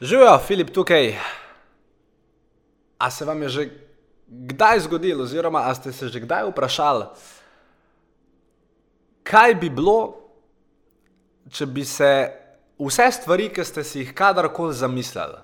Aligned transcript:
Živijo, 0.00 0.38
Filip 0.46 0.70
tukaj. 0.70 1.16
A 2.98 3.10
se 3.10 3.24
vam 3.24 3.42
je 3.42 3.48
že 3.48 3.68
kdaj 4.28 4.80
zgodilo, 4.80 5.22
oziroma 5.24 5.58
a 5.66 5.74
ste 5.74 5.92
se 5.92 6.08
že 6.08 6.20
kdaj 6.20 6.50
vprašali, 6.50 7.04
kaj 9.22 9.54
bi 9.54 9.70
bilo, 9.70 10.14
če 11.50 11.66
bi 11.66 11.84
se 11.84 12.30
vse 12.78 13.10
stvari, 13.12 13.48
ki 13.48 13.64
ste 13.64 13.84
si 13.84 13.98
jih 13.98 14.12
kadarkoli 14.14 14.74
zamislili, 14.74 15.40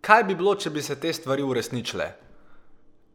kaj 0.00 0.24
bi 0.24 0.34
bilo, 0.34 0.54
če 0.54 0.70
bi 0.70 0.82
se 0.82 1.00
te 1.00 1.12
stvari 1.12 1.42
uresničile? 1.42 2.12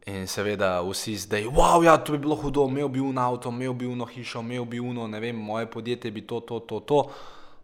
In 0.06 0.26
seveda 0.28 0.82
vsi 0.84 1.16
zdaj, 1.16 1.46
wow, 1.48 1.80
ja, 1.84 1.96
to 1.96 2.12
bi 2.12 2.18
bilo 2.18 2.36
hudo, 2.36 2.66
imel 2.68 2.88
bi 2.88 3.00
uno 3.00 3.22
avto, 3.22 3.48
imel 3.48 3.72
bi 3.72 3.86
uno 3.86 4.04
hišo, 4.04 4.40
imel 4.44 4.64
bi 4.64 4.80
uno, 4.80 5.06
ne 5.08 5.20
vem, 5.20 5.36
moje 5.36 5.70
podjetje 5.70 6.10
bi 6.10 6.26
to, 6.26 6.40
to, 6.40 6.60
to, 6.60 6.80
to. 6.80 7.00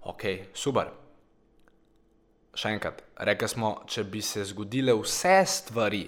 Ok, 0.09 0.25
super. 0.55 0.89
Še 2.55 2.73
enkrat, 2.75 3.03
rekli 3.27 3.49
smo, 3.49 3.75
če 3.87 4.05
bi 4.11 4.23
se 4.23 4.43
zgodile 4.49 4.95
vse 4.99 5.37
stvari, 5.47 6.03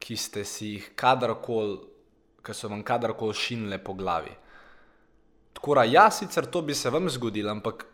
ki 0.00 0.16
ste 0.16 0.44
si 0.48 0.74
jih 0.74 0.86
kadarkoli, 0.96 1.76
ki 2.44 2.54
so 2.56 2.70
vam 2.72 2.82
kadarkoli 2.84 3.36
šinile 3.36 3.78
po 3.84 3.94
glavi. 3.96 4.32
Tako 5.54 5.76
da, 5.78 5.84
ja, 5.88 6.06
sicer 6.12 6.48
to 6.52 6.62
bi 6.64 6.74
se 6.76 6.90
vam 6.92 7.08
zgodilo, 7.12 7.52
ampak 7.52 7.86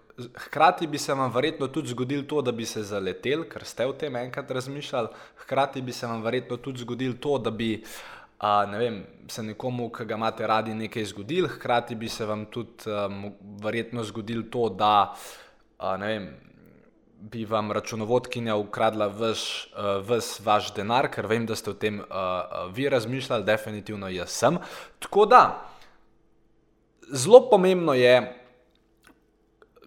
hkrati 0.47 0.87
bi 0.87 0.99
se 0.99 1.15
vam 1.15 1.33
verjetno 1.33 1.69
tudi 1.69 1.89
zgodilo 1.89 2.23
to, 2.23 2.43
da 2.43 2.53
bi 2.53 2.67
se 2.67 2.83
zaletel, 2.83 3.45
ker 3.51 3.65
ste 3.65 3.87
o 3.87 3.93
tem 3.93 4.17
enkrat 4.17 4.51
razmišljali, 4.51 5.09
hkrati 5.45 5.83
bi 5.83 5.93
se 5.93 6.07
vam 6.07 6.23
verjetno 6.23 6.57
tudi 6.57 6.83
zgodilo 6.87 7.19
to, 7.21 7.39
da 7.39 7.51
bi. 7.51 7.77
Uh, 8.41 8.65
ne 8.71 8.79
vem, 8.79 8.95
se 9.29 9.43
nekomu, 9.45 9.91
ki 9.93 10.07
ga 10.09 10.17
imate 10.17 10.47
radi, 10.49 10.73
nekaj 10.73 11.05
zgodil, 11.11 11.45
hkrati 11.53 11.95
bi 11.95 12.09
se 12.09 12.25
vam 12.25 12.47
tudi 12.49 12.89
um, 12.89 13.35
verjetno 13.61 14.01
zgodilo 14.09 14.47
to, 14.49 14.63
da 14.73 15.13
uh, 15.13 15.99
vem, 16.01 16.31
bi 17.21 17.45
vam 17.45 17.73
računovodkinja 17.73 18.57
ukradla 18.57 19.07
vš, 19.07 19.69
uh, 20.09 20.45
vaš 20.45 20.73
denar, 20.75 21.11
ker 21.13 21.27
vem, 21.27 21.45
da 21.47 21.57
ste 21.57 21.71
o 21.71 21.75
tem 21.77 22.01
uh, 22.01 22.07
uh, 22.07 22.73
vi 22.73 22.89
razmišljali, 22.89 23.45
definitivno 23.45 24.09
jaz 24.09 24.31
sem. 24.31 24.59
Tako 24.99 25.27
da, 25.27 25.43
zelo 27.13 27.43
pomembno 27.51 27.95
je, 27.95 28.17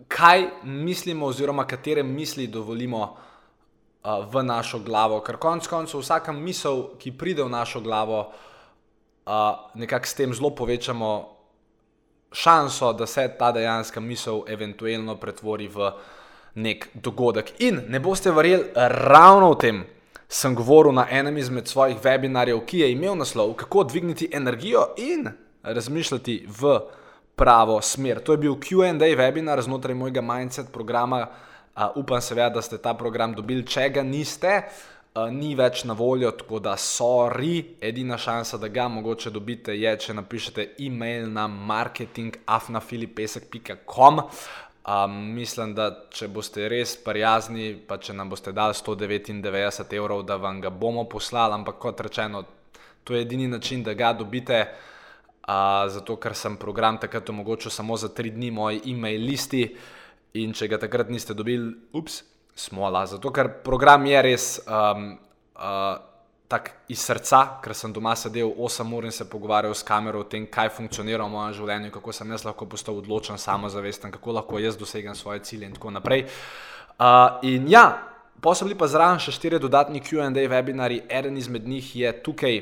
kaj 0.07 0.47
mislimo, 0.63 1.25
oziroma 1.25 1.65
katere 1.67 2.03
misli 2.03 2.47
dovolimo 2.47 3.01
uh, 3.01 4.25
v 4.29 4.43
našo 4.43 4.79
glavo. 4.79 5.19
Ker 5.25 5.41
konec 5.41 5.67
koncev 5.67 6.05
vsaka 6.05 6.31
misel, 6.31 6.93
ki 7.01 7.17
pride 7.17 7.43
v 7.43 7.49
našo 7.49 7.81
glavo, 7.81 8.27
uh, 9.25 9.33
nekako 9.73 10.05
s 10.05 10.13
tem 10.13 10.33
zelo 10.33 10.53
povečamo 10.55 11.13
šanso, 12.31 12.93
da 12.93 13.05
se 13.05 13.25
ta 13.39 13.51
dejanska 13.51 13.99
misel 13.99 14.43
eventualno 14.47 15.15
pretvori 15.15 15.67
v 15.67 15.91
nek 16.55 16.89
dogodek. 16.93 17.53
In 17.59 17.81
ne 17.87 17.99
boste 17.99 18.31
verjeli, 18.31 18.63
ravno 18.75 19.51
o 19.51 19.55
tem 19.55 19.83
sem 20.33 20.55
govoril 20.55 20.93
na 20.93 21.07
enem 21.09 21.37
izmed 21.37 21.67
svojih 21.67 21.97
webinarjev, 22.03 22.65
ki 22.65 22.79
je 22.79 22.91
imel 22.91 23.15
naslov 23.15 23.53
Kako 23.53 23.83
dvigniti 23.83 24.29
energijo 24.33 24.87
in 24.97 25.29
razmišljati 25.63 26.45
v 26.59 26.79
pravo 27.35 27.81
smer. 27.81 28.19
To 28.19 28.33
je 28.33 28.37
bil 28.37 28.55
QA 28.55 28.93
webinar 29.17 29.61
znotraj 29.61 29.95
mojega 29.95 30.21
Mindset 30.21 30.71
programa. 30.71 31.27
Uh, 31.75 31.83
upam 31.95 32.21
seveda, 32.21 32.49
da 32.49 32.61
ste 32.61 32.77
ta 32.77 32.93
program 32.93 33.33
dobili, 33.33 33.67
če 33.67 33.89
ga 33.89 34.03
niste. 34.03 34.61
Uh, 35.15 35.31
ni 35.33 35.55
več 35.55 35.83
na 35.85 35.93
voljo, 35.93 36.31
tako 36.31 36.59
da 36.59 36.77
sorry, 36.77 37.63
edina 37.81 38.17
šansa, 38.17 38.57
da 38.57 38.67
ga 38.67 38.87
mogoče 38.89 39.29
dobite, 39.29 39.77
je, 39.77 39.97
če 39.97 40.13
napišete 40.13 40.67
e-mail 40.85 41.29
na 41.33 41.47
marketingafnafilipesek.com. 41.47 44.21
Um, 44.83 45.13
mislim, 45.31 45.71
da 45.75 45.85
če 46.11 46.27
boste 46.27 46.65
res 46.67 46.97
prijazni, 46.99 47.69
pa 47.87 47.95
če 48.03 48.13
nam 48.17 48.33
boste 48.33 48.51
dali 48.51 48.75
199 48.75 49.93
evrov, 49.95 50.25
da 50.27 50.35
vam 50.35 50.59
ga 50.61 50.69
bomo 50.69 51.05
poslali, 51.07 51.55
ampak 51.55 51.77
kot 51.79 52.01
rečeno, 52.03 52.43
to 53.03 53.15
je 53.15 53.21
edini 53.23 53.47
način, 53.47 53.83
da 53.83 53.93
ga 53.95 54.11
dobite 54.13 54.59
uh, 55.47 55.87
zato 55.87 56.17
ker 56.19 56.35
sem 56.35 56.57
program 56.59 56.99
takrat 56.99 57.29
omogočil 57.31 57.71
samo 57.71 57.95
za 57.97 58.09
tri 58.11 58.31
dni 58.35 58.51
moji 58.51 58.81
e-mail 58.91 59.23
listi 59.23 59.63
in 60.33 60.51
če 60.51 60.67
ga 60.67 60.81
takrat 60.83 61.09
niste 61.09 61.33
dobili, 61.33 61.71
ups, 61.93 62.23
smola. 62.55 63.05
Zato 63.07 63.31
ker 63.31 63.53
program 63.63 64.03
je 64.05 64.21
res 64.21 64.47
um, 64.67 65.13
uh, 65.55 65.95
tak 66.47 66.71
iz 66.91 67.01
srca, 67.01 67.59
ker 67.63 67.73
sem 67.73 67.93
doma 67.93 68.15
sedel 68.19 68.51
8 68.51 68.93
ur 68.93 69.05
in 69.05 69.11
se 69.11 69.25
pogovarjal 69.29 69.73
s 69.73 69.83
kamero 69.83 70.19
o 70.21 70.27
tem, 70.27 70.45
kaj 70.45 70.69
funkcionira 70.75 71.25
v 71.25 71.33
mojem 71.33 71.53
življenju, 71.59 71.91
kako 71.91 72.13
sem 72.13 72.31
jaz 72.31 72.45
lahko 72.45 72.67
postal 72.69 72.99
odločen, 73.01 73.37
samozavesten, 73.37 74.11
kako 74.11 74.37
lahko 74.39 74.59
jaz 74.59 74.77
dosegam 74.77 75.15
svoje 75.15 75.39
cilje 75.47 75.71
in 75.71 75.73
tako 75.73 75.91
naprej. 75.91 76.27
Uh, 76.99 77.39
in 77.41 77.65
ja, 77.71 77.85
posebej 78.43 78.77
pa 78.77 78.87
zraven 78.87 79.19
še 79.23 79.33
štiri 79.33 79.59
dodatni 79.59 80.03
QA 80.03 80.29
webinari, 80.29 81.01
eden 81.09 81.37
izmed 81.37 81.67
njih 81.67 81.95
je 81.95 82.13
tukaj 82.23 82.59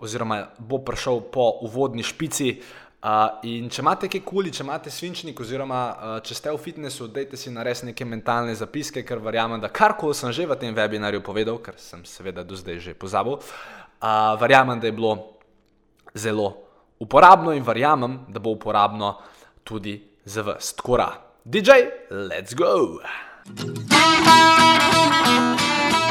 oziroma 0.00 0.46
bo 0.58 0.80
prišel 0.84 1.20
po 1.32 1.60
uvodni 1.64 2.02
špici. 2.02 2.60
Uh, 3.00 3.38
in 3.48 3.70
če 3.72 3.80
imate 3.80 4.08
kaj 4.12 4.20
kuli, 4.28 4.50
če 4.52 4.60
imate 4.60 4.90
svinčnik, 4.92 5.38
oziroma 5.40 5.78
uh, 5.88 6.10
če 6.20 6.34
ste 6.36 6.52
v 6.52 6.60
fitnessu, 6.60 7.06
dajte 7.08 7.38
si 7.40 7.48
narediti 7.48 7.88
neke 7.88 8.04
mentalne 8.04 8.52
zapiske, 8.52 9.00
ker 9.08 9.22
verjamem, 9.24 9.56
da 9.62 9.70
karkoli 9.72 10.12
sem 10.18 10.28
že 10.36 10.44
v 10.44 10.58
tem 10.60 10.76
webinarju 10.76 11.22
povedal, 11.24 11.56
ker 11.64 11.80
sem 11.80 12.04
seveda 12.04 12.44
do 12.44 12.60
zdaj 12.60 12.76
že 12.84 12.92
pozabil, 12.92 13.40
uh, 13.40 14.36
verjamem, 14.36 14.76
da 14.76 14.92
je 14.92 14.98
bilo 15.00 15.14
zelo 16.12 16.52
uporabno 17.00 17.56
in 17.56 17.64
verjamem, 17.64 18.20
da 18.28 18.36
bo 18.36 18.52
uporabno 18.52 19.16
tudi 19.64 19.96
za 20.28 20.44
vas. 20.44 20.76
Tako 20.76 21.00
da, 21.00 21.10
DJ, 21.40 21.88
let's 22.12 22.52
go! 22.52 23.00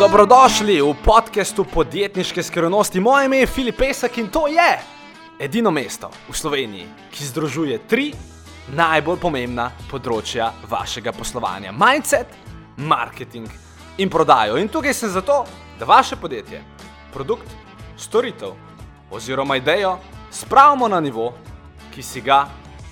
Dobrodošli 0.01 0.81
v 0.81 0.93
podkastu 1.05 1.69
podjetniške 1.69 2.41
skrivnosti. 2.41 2.97
Moje 2.97 3.29
ime 3.29 3.45
je 3.45 3.53
Filip 3.53 3.77
Pesek 3.77 4.17
in 4.17 4.33
to 4.33 4.49
je 4.49 4.97
edino 5.39 5.71
mesto 5.71 6.11
v 6.29 6.35
Sloveniji, 6.35 6.87
ki 7.11 7.25
združuje 7.25 7.79
tri 7.87 8.11
najbolj 8.75 9.17
pomembna 9.23 9.69
področja 9.89 10.51
vašega 10.67 11.15
poslovanja: 11.15 11.71
mindset, 11.71 12.27
marketing 12.75 13.47
in 13.97 14.11
prodajo. 14.11 14.59
In 14.59 14.67
tukaj 14.67 14.93
sem 14.93 15.09
zato, 15.09 15.45
da 15.79 15.87
vaše 15.87 16.19
podjetje, 16.19 16.59
produkt, 17.13 17.47
storitev 17.97 18.53
oziroma 19.11 19.55
idejo 19.57 19.95
spravimo 20.31 20.87
na 20.91 20.99
nivo, 20.99 21.31
ki 21.95 22.03
si 22.03 22.21
ga 22.21 22.45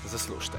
zaslužite. 0.07 0.57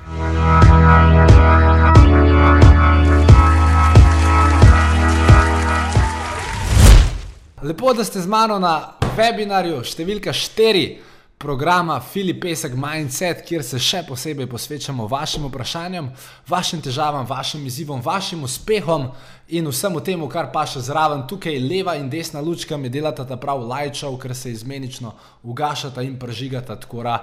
Lepo, 7.63 7.93
da 7.93 8.05
ste 8.05 8.21
z 8.21 8.29
mano 8.31 8.61
na 8.63 8.95
webinarju 9.17 9.81
številka 9.83 10.31
4 10.31 11.08
programa 11.39 12.01
Filip 12.01 12.41
Pesek 12.43 12.73
Mindset, 12.75 13.45
kjer 13.47 13.63
se 13.63 13.79
še 13.79 14.01
posebej 14.09 14.49
posvečamo 14.51 15.07
vašim 15.07 15.45
vprašanjem, 15.47 16.09
vašim 16.51 16.81
težavam, 16.83 17.27
vašim 17.31 17.67
izzivom, 17.67 18.03
vašim 18.03 18.43
uspehom 18.43 19.07
in 19.55 19.69
vsemu 19.71 20.03
temu, 20.03 20.27
kar 20.29 20.51
pa 20.53 20.65
še 20.67 20.83
zraven. 20.83 21.23
Tukaj 21.31 21.61
leva 21.63 21.95
in 21.97 22.11
desna 22.11 22.43
lučka 22.43 22.77
mi 22.77 22.91
delata 22.91 23.25
ta 23.25 23.39
prav 23.39 23.63
lajčov, 23.71 24.19
ker 24.19 24.35
se 24.35 24.51
izmenično 24.51 25.15
ugašata 25.47 26.03
in 26.03 26.19
prežigata. 26.19 26.75
Tkora, 26.83 27.21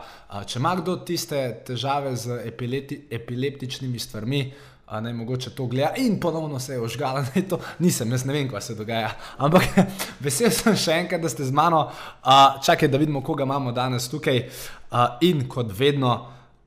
če 0.48 0.64
ima 0.64 0.78
kdo 0.80 0.96
tiste 1.04 1.42
težave 1.68 2.16
z 2.16 2.40
epileptičnimi 3.20 4.00
stvarmi, 4.00 4.42
a 4.85 5.00
ne 5.01 5.13
mogoče 5.13 5.50
to 5.50 5.66
gleda 5.66 5.94
in 5.97 6.19
ponovno 6.19 6.59
se 6.59 6.73
je 6.73 6.81
ožgala, 6.81 7.25
je 7.35 7.47
to 7.50 7.59
nisem, 7.79 8.12
jaz 8.12 8.25
ne 8.25 8.34
vem, 8.34 8.50
kaj 8.50 8.62
se 8.62 8.75
dogaja. 8.75 9.12
Ampak 9.38 9.63
vesel 10.23 10.51
sem 10.51 10.78
še 10.78 11.00
enkrat, 11.01 11.22
da 11.22 11.29
ste 11.29 11.46
z 11.46 11.51
mano. 11.51 11.88
Uh, 12.22 12.62
čakaj, 12.66 12.90
da 12.90 13.01
vidimo, 13.01 13.24
koga 13.24 13.44
imamo 13.44 13.72
danes 13.72 14.09
tukaj. 14.09 14.44
Uh, 14.91 15.18
in 15.25 15.47
kot 15.50 15.74
vedno, 15.74 16.13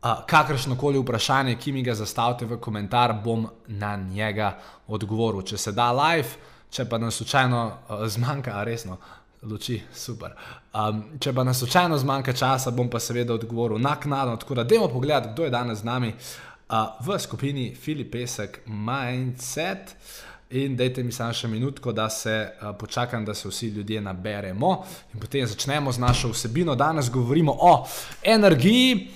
uh, 0.03 0.25
kakršno 0.27 0.77
koli 0.77 0.99
vprašanje, 0.99 1.55
ki 1.57 1.73
mi 1.73 1.83
ga 1.87 1.95
zastavite 1.95 2.47
v 2.47 2.59
komentar, 2.61 3.15
bom 3.25 3.47
na 3.69 3.97
njega 3.97 4.57
odgovoril. 4.87 5.47
Če 5.47 5.59
se 5.59 5.73
da 5.73 5.93
live, 5.95 6.51
če 6.71 6.89
pa 6.91 6.99
nas 6.99 7.23
slučajno 7.23 7.63
uh, 7.69 8.05
zmanjka, 8.09 8.65
resno. 8.67 8.99
Luči, 9.47 9.77
super. 9.95 10.33
Um, 10.75 11.05
če 11.23 11.31
pa 11.31 11.45
nas 11.47 11.61
slučajno 11.63 11.95
zmanjka 12.03 12.33
časa, 12.35 12.73
bom 12.75 12.89
pa 12.91 12.99
seveda 12.99 13.37
odgovoril 13.39 13.79
naknadno. 13.79 14.35
Tako 14.37 14.59
da, 14.59 14.65
dajmo 14.67 14.89
pogledati, 14.91 15.31
kdo 15.31 15.47
je 15.47 15.55
danes 15.55 15.79
z 15.79 15.87
nami. 15.87 16.09
Uh, 16.11 16.48
v 17.01 17.19
skupini 17.19 17.75
Filip 17.75 18.13
Pesek 18.13 18.61
Mindset. 18.67 19.97
In 20.51 20.77
dajte 20.77 21.03
mi 21.05 21.13
samo 21.13 21.33
še 21.37 21.49
minutko, 21.49 21.93
da 21.93 22.07
se 22.09 22.33
uh, 22.33 22.71
počakam, 22.77 23.25
da 23.25 23.35
se 23.37 23.49
vsi 23.49 23.69
ljudje 23.69 24.01
naberemo 24.01 24.71
in 25.13 25.21
potem 25.21 25.45
začnemo 25.47 25.93
z 25.93 26.01
našo 26.01 26.31
vsebino. 26.33 26.75
Danes 26.75 27.11
govorimo 27.13 27.53
o 27.53 27.73
energiji, 28.25 29.11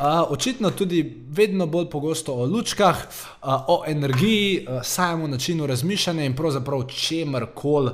uh, 0.00 0.32
očitno 0.32 0.70
tudi 0.70 1.02
vedno 1.28 1.66
bolj 1.66 1.90
pogosto 1.92 2.32
o 2.32 2.46
lučkah, 2.48 3.04
uh, 3.04 3.68
o 3.68 3.82
energiji, 3.86 4.66
samemu 4.82 5.28
načinu 5.28 5.66
razmišljanja 5.66 6.24
in 6.24 6.36
pravzaprav 6.36 6.86
čemer 6.88 7.46
koli, 7.54 7.92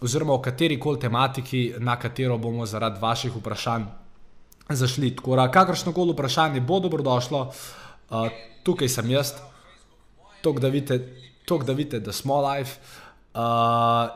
oziroma 0.00 0.34
o 0.34 0.42
kateri 0.42 0.78
koli 0.80 1.00
tematiki, 1.00 1.74
na 1.78 1.98
katero 1.98 2.38
bomo 2.38 2.66
zaradi 2.66 3.02
vaših 3.02 3.34
vprašanj 3.36 3.90
zašli. 4.68 5.16
Tako 5.16 5.36
da, 5.36 5.50
kakršno 5.50 5.92
koli 5.92 6.14
vprašanje 6.14 6.60
bo 6.60 6.80
dobrodošlo. 6.80 7.50
Uh, 8.10 8.28
tukaj 8.62 8.88
sem 8.88 9.10
jaz, 9.10 9.32
tako 10.42 10.60
da 10.60 10.68
vidite, 10.68 11.00
tok, 11.44 11.64
da, 11.64 11.72
vidite 11.72 12.00
da 12.00 12.12
smo 12.12 12.40
live. 12.40 12.70
Uh, 13.34 13.40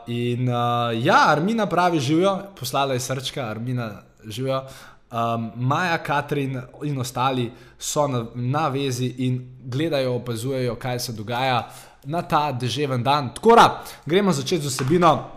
in 0.07 0.49
uh, 0.49 1.05
ja, 1.05 1.25
Armina 1.27 1.65
pravi, 1.65 1.99
živijo, 1.99 2.37
poslala 2.59 2.93
je 2.93 2.99
srčka, 2.99 3.49
Armina 3.49 4.01
živijo. 4.25 4.63
Um, 5.11 5.51
Maja, 5.55 5.97
Katrin 5.97 6.61
in 6.83 6.99
ostali 7.01 7.51
so 7.79 8.07
na, 8.07 8.25
na 8.35 8.67
vezi 8.67 9.07
in 9.17 9.55
gledajo, 9.65 10.15
opazujejo, 10.15 10.75
kaj 10.75 10.99
se 10.99 11.13
dogaja 11.13 11.69
na 12.03 12.21
ta 12.21 12.51
deževen 12.51 13.03
dan. 13.03 13.33
Tako 13.33 13.55
da, 13.55 13.83
gremo 14.05 14.31
začeti 14.31 14.63
z 14.63 14.67
osebino. 14.67 15.31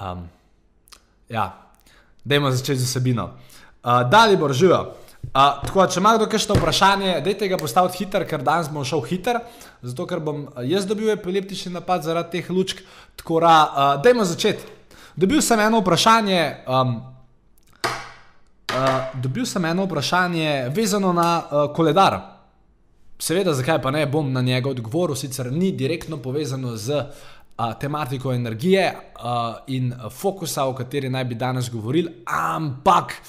Um, 0.00 0.28
ja, 1.28 1.72
dajmo 2.24 2.50
začeti 2.50 2.78
z 2.78 2.84
osebino. 2.84 3.30
Uh, 3.84 4.10
Dalibor, 4.10 4.52
živijo. 4.52 4.94
Uh, 5.24 5.60
tako, 5.66 5.84
če 5.92 6.00
ima 6.00 6.14
kdo 6.16 6.24
kakšno 6.32 6.54
vprašanje, 6.56 7.18
dajte 7.24 7.48
ga 7.52 7.58
postaviti 7.60 7.98
hiter, 8.00 8.24
ker 8.24 8.40
danes 8.40 8.70
bom 8.72 8.84
šel 8.84 9.02
hiter, 9.04 9.42
zato 9.84 10.06
ker 10.08 10.22
bom 10.24 10.46
jaz 10.64 10.86
dobil 10.88 11.10
epileptični 11.12 11.72
napad 11.74 12.00
zaradi 12.06 12.38
teh 12.38 12.48
lučk. 12.48 12.80
Tako 13.20 13.42
da, 13.44 13.52
uh, 13.66 13.90
dajmo 14.00 14.24
začeti. 14.24 14.64
Dobil 15.20 15.44
sem 15.44 15.60
eno 15.60 15.82
vprašanje, 15.84 16.40
um, 16.64 16.96
uh, 18.72 18.88
dobil 19.20 19.44
sem 19.44 19.68
eno 19.68 19.84
vprašanje 19.84 20.72
vezano 20.72 21.12
na 21.12 21.28
uh, 21.44 21.68
koledar. 21.76 22.20
Seveda, 23.20 23.52
zakaj 23.52 23.82
pa 23.84 23.92
ne 23.92 24.06
bom 24.08 24.32
na 24.32 24.40
njega 24.40 24.72
odgovoril, 24.72 25.16
sicer 25.16 25.52
ni 25.52 25.74
direktno 25.76 26.16
povezano 26.24 26.72
z 26.76 27.04
uh, 27.04 27.72
tematiko 27.80 28.32
energije 28.32 28.88
uh, 28.96 29.60
in 29.66 29.92
fokusa, 30.10 30.64
o 30.64 30.74
kateri 30.74 31.12
naj 31.12 31.24
bi 31.24 31.34
danes 31.34 31.68
govorili, 31.70 32.22
ampak 32.26 33.20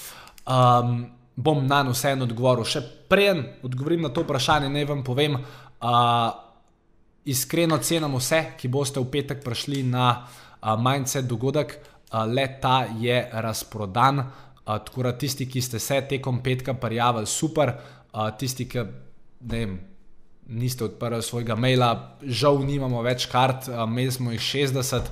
um, 0.46 1.06
bom 1.36 1.66
na 1.66 1.82
njo 1.82 1.92
vseeno 1.92 2.24
odgovoril. 2.24 2.64
Še 2.64 2.82
preden 3.10 3.44
odgovorim 3.66 4.06
na 4.06 4.12
to 4.14 4.24
vprašanje, 4.24 4.70
naj 4.72 4.88
vam 4.88 5.04
povem, 5.04 5.36
uh, 5.36 6.30
iskreno 7.26 7.78
cenim 7.78 8.16
vse, 8.16 8.42
ki 8.58 8.70
boste 8.72 9.02
v 9.02 9.10
petek 9.12 9.44
prišli 9.44 9.82
na 9.90 10.08
uh, 10.16 10.74
Mindset 10.80 11.28
dogodek, 11.28 11.76
uh, 11.76 12.24
le 12.24 12.46
ta 12.62 12.86
je 12.98 13.18
razprodan. 13.32 14.22
Uh, 14.66 14.78
tako 14.82 15.06
da 15.06 15.12
tisti, 15.18 15.48
ki 15.50 15.62
ste 15.62 15.78
se 15.78 16.00
tekom 16.08 16.40
petka 16.42 16.74
prijavili, 16.74 17.26
super, 17.26 17.74
uh, 18.12 18.30
tisti, 18.38 18.68
ki 18.68 18.86
ne 19.50 19.58
vem. 19.58 19.76
Niste 20.46 20.84
odprli 20.86 21.18
svojega 21.26 21.56
maila, 21.58 21.88
žal 22.22 22.60
nimamo 22.62 23.00
več 23.02 23.24
kart, 23.26 23.66
imeli 23.66 24.12
smo 24.14 24.30
jih 24.30 24.44
60, 24.70 25.08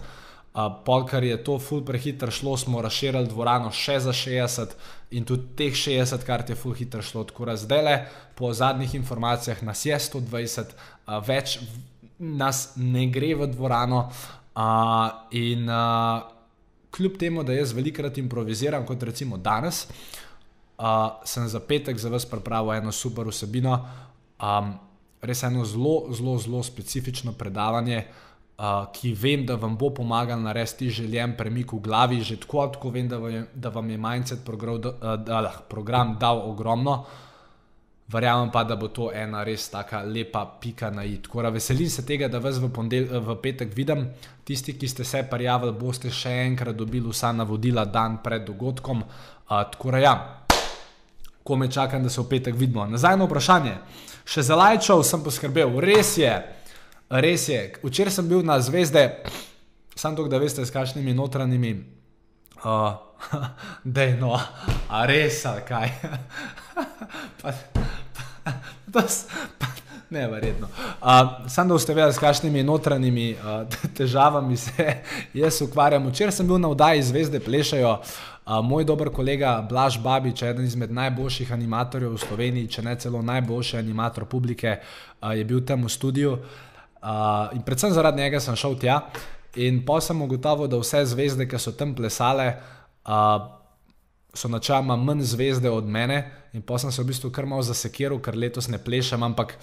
polkar 0.85 1.25
je 1.25 1.45
to 1.45 1.59
ful 1.59 1.83
prehitro 1.85 2.31
šlo, 2.31 2.57
smo 2.57 2.83
razširili 2.83 3.27
dvorano 3.27 3.73
še 3.75 3.99
za 4.01 4.13
60 4.15 4.77
in 5.11 5.25
tudi 5.27 5.49
teh 5.59 5.75
60 5.75 6.23
kart 6.27 6.51
je 6.51 6.55
ful 6.55 6.75
hitro 6.79 7.03
šlo. 7.03 7.25
Tako 7.25 7.49
da 7.51 7.57
zdaj 7.59 7.83
le 7.83 7.97
po 8.39 8.53
zadnjih 8.55 8.95
informacijah 8.95 9.63
nas 9.63 9.83
je 9.87 9.99
120, 9.99 10.75
več 11.27 11.59
nas 12.19 12.69
ne 12.77 13.07
gre 13.11 13.35
v 13.35 13.51
dvorano 13.51 14.07
in 15.35 15.67
kljub 16.95 17.19
temu, 17.19 17.43
da 17.43 17.57
jaz 17.59 17.73
velikrat 17.75 18.19
improviziram, 18.23 18.87
kot 18.87 19.03
recimo 19.03 19.37
danes, 19.37 19.89
sem 21.27 21.49
za 21.51 21.61
petek 21.61 21.99
za 21.99 22.09
vas 22.15 22.27
pripravil 22.31 22.77
eno 22.79 22.93
super 22.93 23.27
vsebino. 23.27 23.81
Um, 24.39 24.77
res 25.23 25.43
eno 25.43 25.65
zelo, 25.65 26.13
zelo, 26.15 26.37
zelo 26.39 26.63
specifično 26.63 27.33
predavanje, 27.33 27.99
uh, 27.99 28.34
ki 28.95 29.13
vem, 29.19 29.47
da 29.47 29.57
vam 29.59 29.77
bo 29.77 29.91
pomagalo 29.91 30.41
narediti 30.41 30.91
željen 30.91 31.35
premik 31.37 31.73
v 31.73 31.81
glavi, 31.83 32.21
že 32.23 32.37
tako, 32.41 32.67
tako 32.67 32.91
vem, 32.91 33.09
da 33.09 33.19
vam 33.19 33.31
je, 33.31 33.47
da 33.55 33.69
vam 33.69 33.91
je 33.91 33.99
Mindset 33.99 34.45
program, 34.45 34.81
da, 34.81 35.17
da, 35.17 35.53
program 35.69 36.17
dal 36.21 36.39
ogromno. 36.51 37.05
Verjamem 38.09 38.51
pa, 38.53 38.65
da 38.65 38.77
bo 38.77 38.89
to 38.89 39.09
ena 39.15 39.43
res 39.45 39.71
tako 39.73 40.03
lepa 40.07 40.45
pika 40.61 40.91
na 40.91 41.05
i. 41.05 41.17
Tako 41.23 41.43
da 41.43 41.49
veselim 41.49 41.91
se 41.91 42.07
tega, 42.07 42.29
da 42.29 42.39
vas 42.39 42.59
v, 42.61 42.69
pondel, 42.69 43.09
v 43.09 43.37
petek 43.43 43.75
vidim. 43.75 44.07
Tisti, 44.45 44.77
ki 44.79 44.89
ste 44.89 45.05
se 45.05 45.23
prijavili, 45.31 45.73
boste 45.73 46.11
še 46.13 46.31
enkrat 46.45 46.77
dobili 46.77 47.09
vsa 47.09 47.33
navodila 47.33 47.85
dan 47.85 48.19
pred 48.23 48.45
dogodkom. 48.45 49.03
Uh, 49.03 49.63
tako 49.73 49.91
da 49.91 49.99
ja, 49.99 50.15
ko 51.43 51.57
me 51.57 51.71
čakam, 51.71 52.03
da 52.03 52.11
se 52.11 52.21
v 52.21 52.29
petek 52.29 52.55
vidimo. 52.55 52.87
Nazaj 52.87 53.17
na 53.17 53.25
vprašanje. 53.25 53.75
Še 54.25 54.43
za 54.43 54.57
lajčev 54.57 55.03
sem 55.03 55.25
poskrbel, 55.25 55.73
res 55.81 56.15
je, 56.21 56.37
res 57.21 57.49
je. 57.49 57.73
Včeraj 57.83 58.17
sem 58.19 58.29
bil 58.29 58.43
na 58.43 58.61
zvezde, 58.61 59.23
samo 59.95 60.17
to, 60.17 60.29
da 60.29 60.39
veste, 60.39 60.67
s 60.67 60.75
kakšnimi 60.75 61.15
notranjimi. 61.15 61.85
Uh, 62.65 62.97
da 63.85 64.03
je 64.03 64.17
no, 64.17 64.41
a 64.89 65.07
res, 65.07 65.45
ali 65.47 65.63
kaj. 65.69 65.93
pa, 67.43 67.53
pa, 68.45 68.53
pa, 68.93 69.03
pa, 69.59 69.67
ne, 70.11 70.27
verjetno. 70.29 70.69
Uh, 71.01 71.49
sam 71.49 71.69
da 71.69 71.75
boste 71.75 71.95
vedeli, 71.95 72.13
s 72.13 72.19
kakšnimi 72.19 72.63
notranjimi 72.63 73.33
uh, 73.35 73.69
težavami 73.97 74.57
se 74.57 74.97
jaz 75.35 75.63
ukvarjam. 75.63 76.09
Včeraj 76.09 76.33
sem 76.33 76.47
bil 76.47 76.59
na 76.59 76.69
vdaji 76.69 77.03
zvezde 77.03 77.41
plešajo. 77.41 77.99
Uh, 78.45 78.61
moj 78.65 78.85
dober 78.85 79.09
kolega 79.09 79.63
Blaž 79.69 79.99
Babič, 80.03 80.43
eden 80.43 80.65
izmed 80.65 80.93
najboljših 80.93 81.53
animatorjev 81.53 82.13
v 82.13 82.21
Sloveniji, 82.27 82.69
če 82.69 82.83
ne 82.83 82.99
celo 83.01 83.23
najboljši 83.23 83.79
animator 83.81 84.27
publike, 84.29 84.79
uh, 84.81 85.33
je 85.37 85.45
bil 85.45 85.65
tam 85.65 85.87
v 85.87 85.93
studiu. 85.93 86.33
Uh, 86.33 86.64
in 87.53 87.63
predvsem 87.63 87.93
zaradi 87.93 88.23
njega 88.23 88.41
sem 88.41 88.57
šel 88.57 88.79
tja. 88.81 89.01
In 89.57 89.85
pa 89.87 90.01
sem 90.01 90.23
ugotovil, 90.23 90.67
da 90.67 90.81
vse 90.81 91.05
zvezde, 91.07 91.47
ki 91.49 91.59
so 91.63 91.73
tam 91.79 91.95
plesale, 91.95 92.49
uh, 93.07 93.37
so 94.35 94.49
načeloma 94.51 94.97
manj 94.97 95.23
zvezde 95.31 95.71
od 95.71 95.87
mene. 95.87 96.25
In 96.53 96.63
pa 96.63 96.79
sem 96.79 96.93
se 96.93 97.03
v 97.03 97.13
bistvu 97.13 97.31
kar 97.31 97.47
mal 97.47 97.63
zasekiral, 97.63 98.19
ker 98.19 98.37
letos 98.37 98.69
ne 98.69 98.79
plešem, 98.83 99.23
ampak 99.23 99.55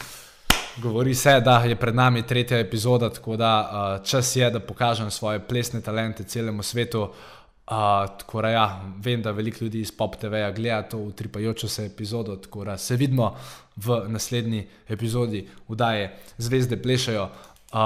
govori 0.82 1.16
se, 1.16 1.34
da 1.44 1.58
je 1.68 1.76
pred 1.76 1.96
nami 1.96 2.24
tretja 2.24 2.60
epizoda, 2.60 3.10
tako 3.10 3.36
da 3.38 3.52
uh, 3.60 4.06
čas 4.08 4.36
je, 4.36 4.50
da 4.50 4.60
pokažem 4.60 5.12
svoje 5.12 5.40
plesne 5.40 5.82
talente 5.82 6.24
celemu 6.24 6.64
svetu. 6.64 7.02
Uh, 7.02 7.41
tako 7.72 8.42
da, 8.42 8.50
ja, 8.50 8.82
vem, 9.00 9.22
da 9.22 9.32
veliko 9.32 9.64
ljudi 9.64 9.80
iz 9.80 9.92
Pop 9.92 10.16
TV-ja 10.20 10.52
gleda 10.52 10.82
to 10.90 10.98
utripajočo 10.98 11.68
se 11.68 11.86
epizodo, 11.86 12.36
tako 12.36 12.66
da 12.66 12.78
se 12.78 12.96
vidimo 12.96 13.36
v 13.76 14.04
naslednji 14.08 14.68
epizodi, 14.90 15.48
vdaje 15.68 16.18
Zvezde 16.38 16.82
plešajo. 16.82 17.30
Uh, 17.72 17.80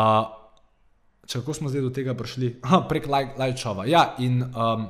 če 1.27 1.39
kako 1.39 1.53
smo 1.53 1.69
zdaj 1.69 1.85
do 1.85 1.89
tega 1.93 2.17
prišli? 2.17 2.55
Aha, 2.65 2.81
prek 2.89 3.05
Lajčova. 3.37 3.85
Ja, 3.85 4.15
in 4.17 4.41
um, 4.41 4.87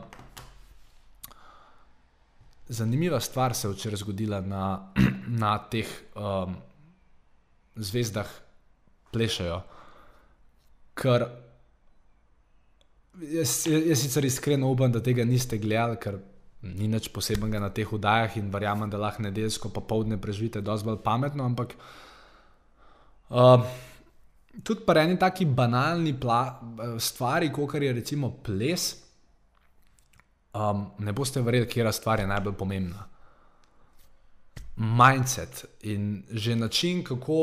zanimiva 2.68 3.20
stvar 3.20 3.54
se 3.54 3.68
je 3.68 3.74
včeraj 3.74 4.00
zgodila 4.06 4.40
na, 4.42 4.94
na 5.44 5.58
teh 5.60 5.92
um, 6.16 6.56
zvezdah 7.76 8.32
plešajo. 9.12 9.60
Ker 10.96 11.28
Jaz, 13.22 13.63
jaz 13.67 14.01
sicer 14.01 14.25
iskreno 14.25 14.67
upam, 14.67 14.91
da 14.91 15.00
tega 15.03 15.24
niste 15.25 15.57
gledali, 15.57 15.95
ker 16.01 16.17
ni 16.65 16.89
nič 16.91 17.07
posebnega 17.15 17.62
na 17.63 17.69
teh 17.72 17.88
vdajah 17.88 18.36
in 18.41 18.50
verjamem, 18.51 18.89
da 18.91 19.00
lahko 19.00 19.24
nedeljsko 19.24 19.69
popoldne 19.72 20.17
preživite 20.22 20.62
dosti 20.62 20.89
bolj 20.89 21.00
pametno. 21.05 21.45
Ampak 21.45 21.75
uh, 23.29 23.63
tudi 24.63 24.84
pa 24.86 24.98
eni 25.00 25.19
taki 25.19 25.45
banalni 25.45 26.15
pla, 26.19 26.41
stvari, 27.00 27.51
kot 27.55 27.77
je 27.79 27.93
recimo 27.93 28.34
ples, 28.43 28.89
um, 30.51 30.89
ne 31.00 31.13
boste 31.13 31.41
verjeli, 31.41 31.72
je 31.75 31.93
stvar 31.93 32.25
najbolj 32.27 32.57
pomembna. 32.60 33.07
Mindset 34.75 35.65
in 35.88 36.24
že 36.31 36.55
način, 36.55 37.03
kako, 37.03 37.39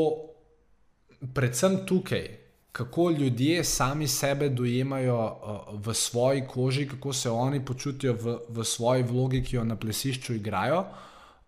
predvsem 1.33 1.81
tukaj, 1.85 2.42
kako 2.73 3.09
ljudje 3.09 3.63
sami 3.63 4.07
sebe 4.07 4.49
dojemajo 4.49 5.25
uh, 5.25 5.79
v 5.85 5.93
svoji 5.93 6.43
koži, 6.47 6.87
kako 6.89 7.13
se 7.13 7.29
oni 7.29 7.65
počutijo 7.65 8.13
v, 8.13 8.37
v 8.49 8.63
svoji 8.63 9.03
vlogi, 9.03 9.43
ki 9.43 9.55
jo 9.55 9.63
na 9.63 9.75
plesišču 9.75 10.33
igrajo. 10.33 10.79